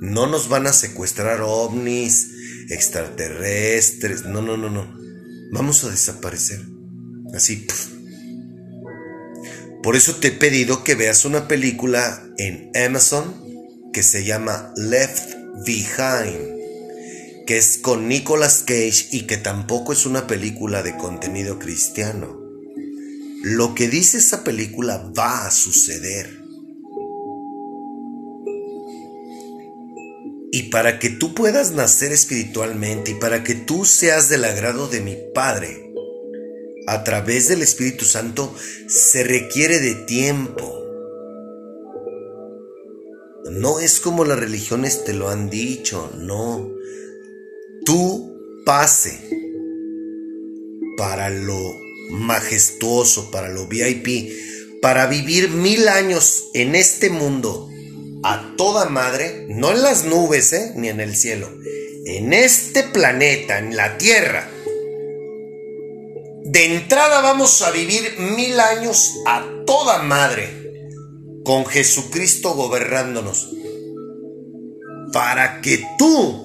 No 0.00 0.28
nos 0.28 0.48
van 0.48 0.68
a 0.68 0.72
secuestrar 0.72 1.40
ovnis, 1.42 2.30
extraterrestres. 2.70 4.24
No, 4.24 4.42
no, 4.42 4.56
no, 4.56 4.70
no. 4.70 4.96
Vamos 5.52 5.82
a 5.82 5.90
desaparecer. 5.90 6.60
Así. 7.34 7.66
Por 9.82 9.96
eso 9.96 10.14
te 10.16 10.28
he 10.28 10.32
pedido 10.32 10.84
que 10.84 10.94
veas 10.94 11.24
una 11.24 11.48
película 11.48 12.24
en 12.38 12.70
Amazon 12.76 13.34
que 13.92 14.04
se 14.04 14.24
llama 14.24 14.72
Left 14.76 15.34
Behind 15.66 16.53
que 17.46 17.58
es 17.58 17.78
con 17.78 18.08
Nicolas 18.08 18.62
Cage 18.66 19.08
y 19.10 19.26
que 19.26 19.36
tampoco 19.36 19.92
es 19.92 20.06
una 20.06 20.26
película 20.26 20.82
de 20.82 20.96
contenido 20.96 21.58
cristiano. 21.58 22.40
Lo 23.42 23.74
que 23.74 23.88
dice 23.88 24.18
esa 24.18 24.44
película 24.44 25.12
va 25.18 25.46
a 25.46 25.50
suceder. 25.50 26.42
Y 30.52 30.70
para 30.70 30.98
que 30.98 31.10
tú 31.10 31.34
puedas 31.34 31.72
nacer 31.72 32.12
espiritualmente 32.12 33.10
y 33.10 33.14
para 33.14 33.44
que 33.44 33.54
tú 33.54 33.84
seas 33.84 34.28
del 34.28 34.44
agrado 34.44 34.88
de 34.88 35.00
mi 35.00 35.16
Padre, 35.34 35.92
a 36.86 37.02
través 37.04 37.48
del 37.48 37.60
Espíritu 37.60 38.04
Santo 38.04 38.54
se 38.86 39.24
requiere 39.24 39.80
de 39.80 39.94
tiempo. 39.94 40.80
No 43.50 43.80
es 43.80 44.00
como 44.00 44.24
las 44.24 44.38
religiones 44.38 45.04
te 45.04 45.12
lo 45.12 45.28
han 45.28 45.50
dicho, 45.50 46.10
no 46.16 46.70
tu 47.84 48.62
pase 48.64 49.20
para 50.96 51.28
lo 51.30 51.76
majestuoso, 52.10 53.30
para 53.30 53.48
lo 53.48 53.66
VIP, 53.66 54.32
para 54.80 55.06
vivir 55.06 55.50
mil 55.50 55.88
años 55.88 56.50
en 56.54 56.74
este 56.74 57.10
mundo 57.10 57.68
a 58.22 58.54
toda 58.56 58.86
madre, 58.88 59.46
no 59.48 59.72
en 59.72 59.82
las 59.82 60.04
nubes, 60.04 60.52
¿eh? 60.52 60.72
ni 60.76 60.88
en 60.88 61.00
el 61.00 61.14
cielo, 61.14 61.50
en 62.06 62.32
este 62.32 62.82
planeta, 62.82 63.58
en 63.58 63.76
la 63.76 63.98
Tierra. 63.98 64.48
De 66.44 66.76
entrada 66.76 67.20
vamos 67.20 67.62
a 67.62 67.70
vivir 67.70 68.18
mil 68.18 68.58
años 68.60 69.14
a 69.26 69.46
toda 69.66 70.02
madre, 70.02 70.48
con 71.44 71.66
Jesucristo 71.66 72.54
gobernándonos, 72.54 73.50
para 75.12 75.60
que 75.60 75.84
tú 75.98 76.43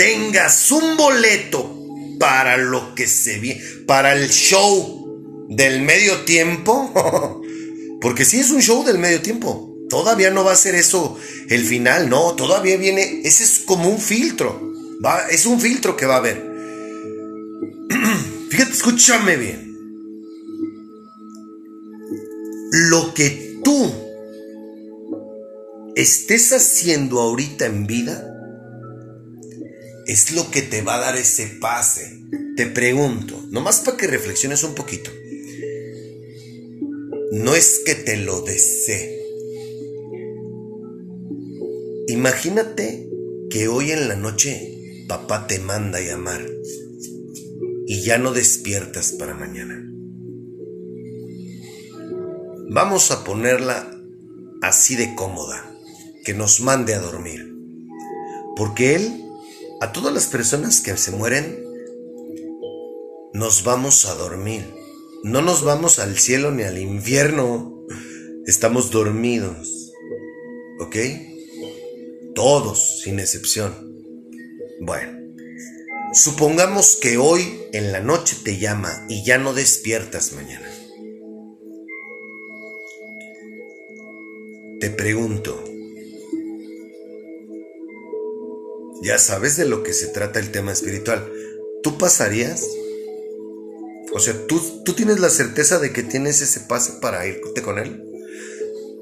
tengas 0.00 0.72
un 0.72 0.96
boleto 0.96 1.76
para 2.18 2.56
lo 2.56 2.94
que 2.94 3.06
se 3.06 3.38
viene, 3.38 3.60
para 3.86 4.14
el 4.14 4.30
show 4.30 5.46
del 5.50 5.82
medio 5.82 6.22
tiempo, 6.22 7.42
porque 8.00 8.24
si 8.24 8.40
es 8.40 8.50
un 8.50 8.62
show 8.62 8.82
del 8.82 8.96
medio 8.98 9.20
tiempo, 9.20 9.76
todavía 9.90 10.30
no 10.30 10.42
va 10.42 10.52
a 10.52 10.56
ser 10.56 10.74
eso 10.74 11.18
el 11.50 11.66
final, 11.66 12.08
no, 12.08 12.34
todavía 12.34 12.78
viene, 12.78 13.20
ese 13.24 13.44
es 13.44 13.58
como 13.58 13.90
un 13.90 13.98
filtro, 13.98 14.72
es 15.30 15.44
un 15.44 15.60
filtro 15.60 15.98
que 15.98 16.06
va 16.06 16.14
a 16.14 16.18
haber. 16.18 16.50
Fíjate, 18.48 18.72
escúchame 18.72 19.36
bien. 19.36 19.68
Lo 22.72 23.12
que 23.12 23.60
tú 23.62 23.92
estés 25.94 26.54
haciendo 26.54 27.20
ahorita 27.20 27.66
en 27.66 27.86
vida, 27.86 28.29
es 30.10 30.32
lo 30.32 30.50
que 30.50 30.60
te 30.60 30.82
va 30.82 30.96
a 30.96 30.98
dar 30.98 31.16
ese 31.16 31.46
pase. 31.46 32.20
Te 32.56 32.66
pregunto, 32.66 33.40
nomás 33.50 33.78
para 33.78 33.96
que 33.96 34.08
reflexiones 34.08 34.64
un 34.64 34.74
poquito. 34.74 35.08
No 37.30 37.54
es 37.54 37.80
que 37.86 37.94
te 37.94 38.16
lo 38.16 38.40
desee. 38.40 39.20
Imagínate 42.08 43.08
que 43.50 43.68
hoy 43.68 43.92
en 43.92 44.08
la 44.08 44.16
noche 44.16 45.04
papá 45.06 45.46
te 45.46 45.60
manda 45.60 45.98
a 46.00 46.02
llamar 46.02 46.44
y 47.86 48.02
ya 48.02 48.18
no 48.18 48.32
despiertas 48.32 49.12
para 49.12 49.34
mañana. 49.34 49.80
Vamos 52.68 53.12
a 53.12 53.22
ponerla 53.22 53.96
así 54.60 54.96
de 54.96 55.14
cómoda, 55.14 55.72
que 56.24 56.34
nos 56.34 56.60
mande 56.60 56.94
a 56.94 57.00
dormir. 57.00 57.54
Porque 58.56 58.96
Él 58.96 59.29
a 59.80 59.92
todas 59.92 60.12
las 60.12 60.26
personas 60.26 60.80
que 60.82 60.96
se 60.96 61.10
mueren, 61.10 61.64
nos 63.32 63.64
vamos 63.64 64.04
a 64.04 64.14
dormir. 64.14 64.64
No 65.22 65.40
nos 65.40 65.64
vamos 65.64 65.98
al 65.98 66.18
cielo 66.18 66.50
ni 66.50 66.64
al 66.64 66.78
infierno. 66.78 67.86
Estamos 68.46 68.90
dormidos. 68.90 69.92
¿Ok? 70.80 70.96
Todos, 72.34 73.00
sin 73.02 73.20
excepción. 73.20 73.74
Bueno, 74.80 75.34
supongamos 76.12 76.96
que 76.96 77.16
hoy 77.16 77.62
en 77.72 77.92
la 77.92 78.00
noche 78.00 78.36
te 78.42 78.58
llama 78.58 79.06
y 79.08 79.24
ya 79.24 79.38
no 79.38 79.52
despiertas 79.54 80.32
mañana. 80.32 80.68
Te 84.80 84.90
pregunto, 84.90 85.62
ya 89.02 89.18
sabes 89.18 89.56
de 89.56 89.64
lo 89.64 89.82
que 89.82 89.92
se 89.92 90.08
trata 90.08 90.38
el 90.38 90.50
tema 90.50 90.72
espiritual. 90.72 91.30
¿Tú 91.82 91.96
pasarías? 91.98 92.66
O 94.12 94.20
sea, 94.20 94.34
¿tú, 94.46 94.60
tú 94.84 94.92
tienes 94.92 95.20
la 95.20 95.30
certeza 95.30 95.78
de 95.78 95.92
que 95.92 96.02
tienes 96.02 96.40
ese 96.42 96.60
pase 96.60 96.92
para 97.00 97.26
irte 97.26 97.62
con 97.62 97.78
él. 97.78 98.04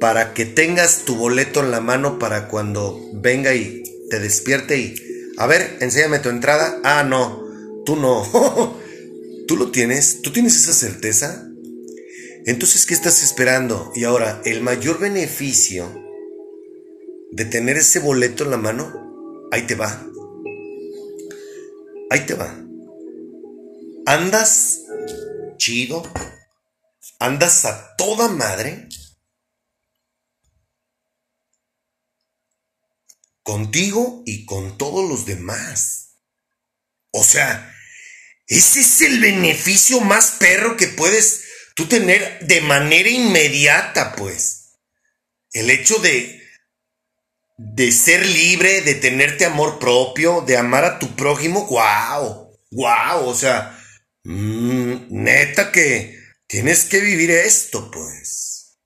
Para 0.01 0.35
que 0.35 0.47
tengas 0.47 1.05
tu 1.05 1.17
boleto 1.17 1.61
en 1.61 1.71
la 1.71 1.81
mano 1.81 2.19
para 2.19 2.49
cuando 2.49 3.01
venga 3.15 3.55
y 3.55 3.83
te 4.11 4.21
despierte 4.21 4.79
y... 4.79 4.95
A 5.39 5.47
ver, 5.47 5.77
enséñame 5.81 6.19
tu 6.19 6.29
entrada. 6.29 6.81
Ah, 6.85 7.05
no, 7.05 7.45
tú 7.85 7.97
no. 7.97 8.77
¿Tú 9.49 9.57
lo 9.57 9.71
tienes? 9.71 10.21
¿Tú 10.23 10.33
tienes 10.33 10.57
esa 10.57 10.73
certeza? 10.73 11.49
Entonces, 12.45 12.87
¿qué 12.87 12.95
estás 12.95 13.23
esperando? 13.23 13.93
Y 13.95 14.05
ahora, 14.05 14.43
el 14.45 14.63
mayor 14.63 14.99
beneficio 14.99 15.87
de 17.31 17.45
tener 17.45 17.77
ese 17.77 18.01
boleto 18.01 18.45
en 18.45 18.51
la 18.51 18.57
mano 18.57 19.08
Ahí 19.51 19.67
te 19.67 19.75
va. 19.75 20.07
Ahí 22.11 22.27
te 22.27 22.35
va. 22.35 22.55
Andas 24.07 24.81
chido. 25.57 26.03
Andas 27.19 27.65
a 27.65 27.97
toda 27.97 28.29
madre. 28.29 28.89
Contigo 33.43 34.23
y 34.27 34.45
con 34.45 34.77
todos 34.77 35.09
los 35.09 35.25
demás. 35.25 36.17
O 37.11 37.25
sea, 37.25 37.75
ese 38.47 38.81
es 38.81 39.01
el 39.01 39.21
beneficio 39.21 40.01
más 40.01 40.33
perro 40.33 40.77
que 40.77 40.89
puedes 40.89 41.45
tú 41.75 41.87
tener 41.87 42.47
de 42.47 42.61
manera 42.61 43.09
inmediata, 43.09 44.15
pues. 44.17 44.79
El 45.53 45.71
hecho 45.71 45.99
de 45.99 46.48
de 47.59 47.91
ser 47.91 48.25
libre, 48.25 48.83
de 48.83 48.95
tenerte 48.95 49.45
amor 49.45 49.81
propio, 49.81 50.43
de 50.43 50.57
amar 50.57 50.85
a 50.85 50.99
tu 51.01 51.15
prójimo, 51.17 51.67
wow, 51.67 52.57
wow, 52.71 53.27
o 53.27 53.35
sea, 53.35 53.77
mm, 54.23 55.09
neta 55.11 55.73
que 55.73 56.17
tienes 56.47 56.85
que 56.85 57.01
vivir 57.01 57.33
esto, 57.33 57.91
pues. 57.91 58.79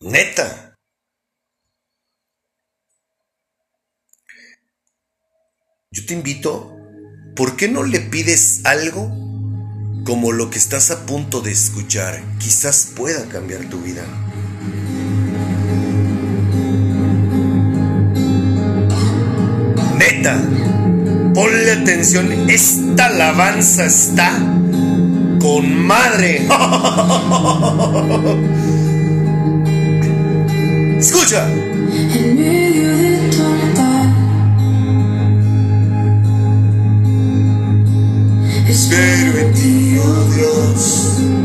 Neta. 0.00 0.76
Yo 5.92 6.06
te 6.06 6.14
invito, 6.14 6.76
¿por 7.34 7.56
qué 7.56 7.68
no 7.68 7.82
le 7.82 8.00
pides 8.00 8.64
algo 8.64 9.10
como 10.04 10.32
lo 10.32 10.50
que 10.50 10.58
estás 10.58 10.90
a 10.90 11.06
punto 11.06 11.40
de 11.40 11.52
escuchar? 11.52 12.22
Quizás 12.38 12.92
pueda 12.94 13.28
cambiar 13.28 13.68
tu 13.68 13.80
vida. 13.80 14.04
Neta, 20.20 20.36
ponle 21.32 21.72
atención, 21.72 22.30
esta 22.46 23.06
alabanza 23.06 23.86
está 23.86 24.30
con 25.40 25.86
madre. 25.86 26.46
Escucha. 30.98 31.48
En 31.48 32.36
medio 32.36 32.96
de 32.98 33.16
tu 33.30 33.42
altar 33.42 34.10
Espero 38.68 39.38
en 39.38 39.54
ti, 39.54 39.96
oh 40.04 40.24
Dios. 40.34 41.39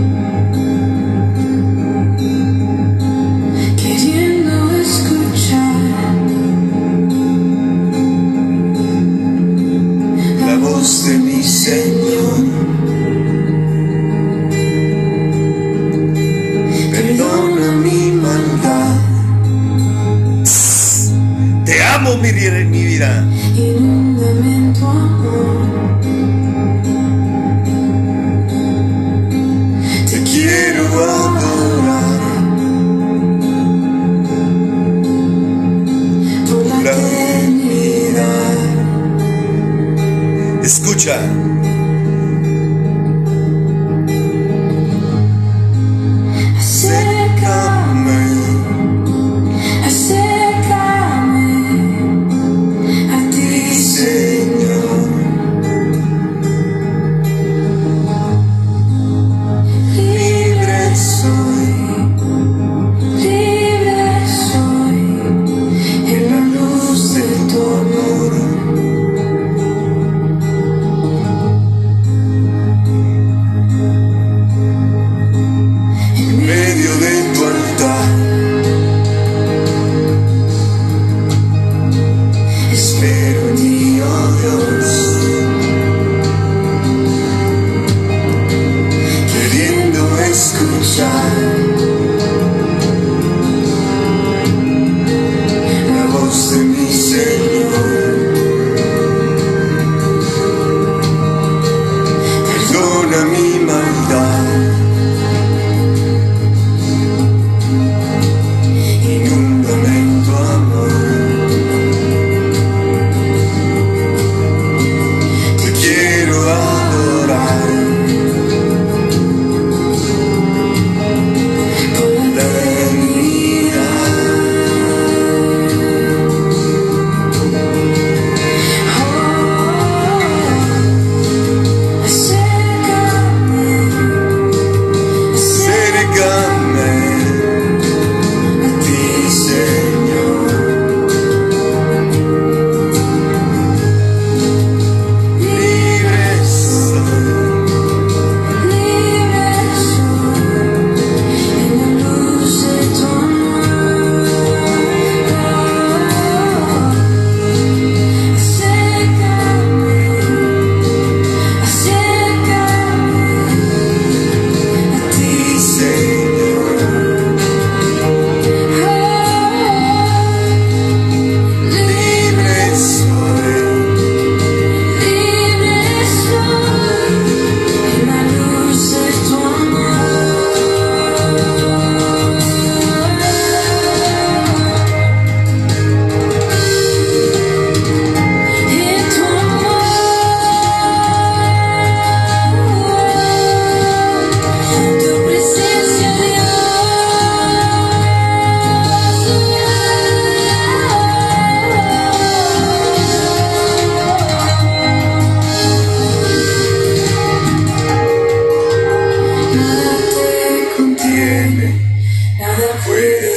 Nada 211.49 212.67
puede 212.85 213.31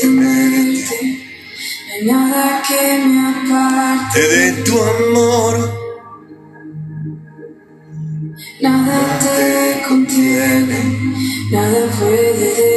detenerte, 0.00 0.98
no 1.88 1.94
hay 1.94 2.04
nada 2.04 2.62
que 2.66 3.04
me 3.06 3.20
aparte, 3.28 4.20
de 4.28 4.52
tu 4.62 4.80
amor. 4.80 5.54
nada 8.60 9.18
te 9.18 9.88
contiene, 9.88 10.80
nada 11.50 11.86
puede 11.98 12.32
detenerte, 12.32 12.71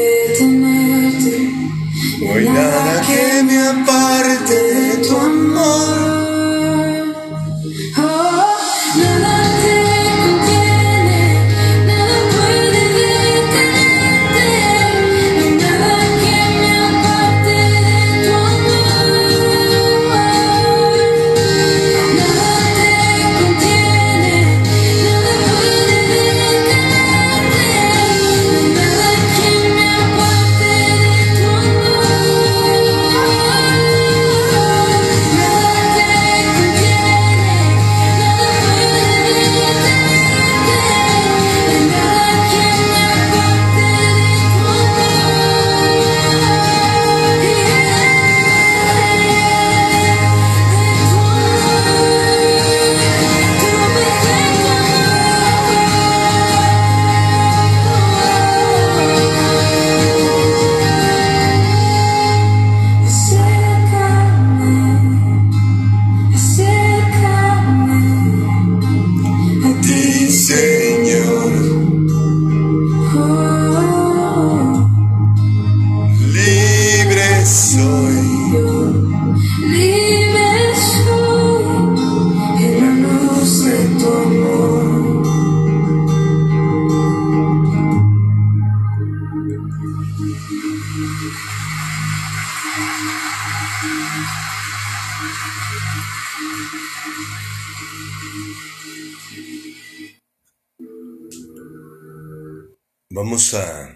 Vamos 103.16 103.54
a... 103.54 103.96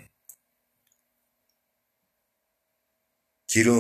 Quiero... 3.48 3.74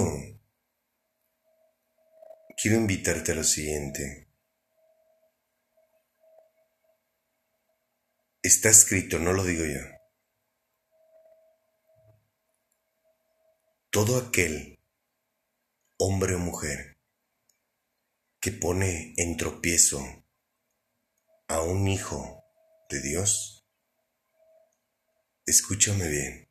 Quiero 2.62 2.78
invitarte 2.78 3.32
a 3.32 3.36
lo 3.36 3.44
siguiente. 3.46 4.28
Está 8.44 8.70
escrito, 8.70 9.18
no 9.20 9.32
lo 9.32 9.44
digo 9.44 9.64
yo. 9.66 9.82
Todo 13.92 14.18
aquel, 14.18 14.80
hombre 15.98 16.36
o 16.36 16.40
mujer, 16.40 16.89
que 18.40 18.52
pone 18.52 19.14
en 19.18 19.38
tropiezo 19.38 20.02
a 21.48 21.62
un 21.62 21.88
hijo 21.88 22.44
de 22.90 23.02
Dios, 23.02 23.60
Escúchame 25.50 26.08
bien. 26.08 26.48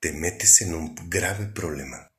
Te 0.00 0.12
metes 0.14 0.62
en 0.62 0.74
un 0.74 0.94
grave 1.10 1.44
problema. 1.44 2.10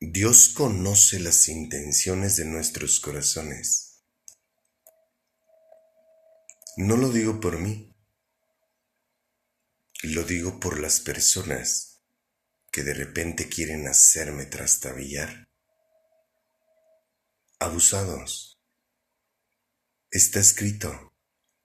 Dios 0.00 0.48
conoce 0.48 1.20
las 1.20 1.46
intenciones 1.46 2.34
de 2.34 2.46
nuestros 2.46 2.98
corazones. 2.98 4.02
No 6.76 6.96
lo 6.96 7.10
digo 7.10 7.38
por 7.38 7.60
mí, 7.60 7.94
lo 10.02 10.24
digo 10.24 10.58
por 10.58 10.80
las 10.80 10.98
personas 10.98 11.95
que 12.76 12.82
de 12.82 12.92
repente 12.92 13.48
quieren 13.48 13.88
hacerme 13.88 14.44
trastabillar. 14.44 15.48
Abusados 17.58 18.60
Está 20.10 20.40
escrito. 20.40 21.14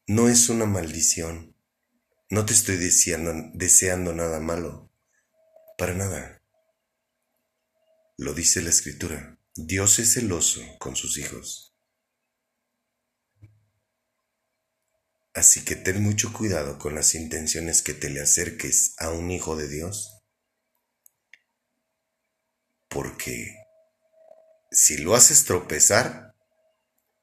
No 0.07 0.30
es 0.30 0.47
una 0.47 0.66
maldición. 0.66 1.53
No 2.30 2.45
te 2.45 2.53
estoy 2.53 2.78
deseando, 2.78 3.34
deseando 3.53 4.14
nada 4.14 4.39
malo. 4.39 4.89
Para 5.78 5.93
nada. 5.95 6.41
Lo 8.18 8.34
dice 8.34 8.62
la 8.62 8.70
escritura. 8.70 9.38
Dios 9.53 9.99
es 9.99 10.14
celoso 10.14 10.62
con 10.80 10.95
sus 10.95 11.18
hijos. 11.18 11.76
Así 15.34 15.66
que 15.66 15.76
ten 15.76 16.01
mucho 16.01 16.32
cuidado 16.32 16.80
con 16.80 16.95
las 16.95 17.16
intenciones 17.16 17.82
que 17.82 17.93
te 17.93 18.09
le 18.09 18.22
acerques 18.22 18.95
a 18.97 19.09
un 19.09 19.30
hijo 19.30 19.57
de 19.57 19.68
Dios. 19.68 20.11
Porque 22.92 23.56
si 24.70 25.00
lo 25.00 25.16
haces 25.16 25.46
tropezar, 25.46 26.36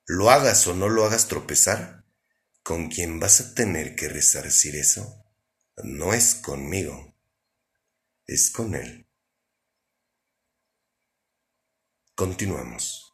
lo 0.06 0.30
hagas 0.30 0.66
o 0.66 0.74
no 0.74 0.88
lo 0.88 1.04
hagas 1.04 1.28
tropezar, 1.28 2.04
con 2.64 2.88
quien 2.88 3.20
vas 3.20 3.40
a 3.40 3.54
tener 3.54 3.94
que 3.94 4.08
resarcir 4.08 4.74
eso 4.74 5.24
no 5.84 6.12
es 6.12 6.34
conmigo, 6.34 7.14
es 8.26 8.50
con 8.50 8.74
él. 8.74 9.06
Continuamos. 12.14 13.07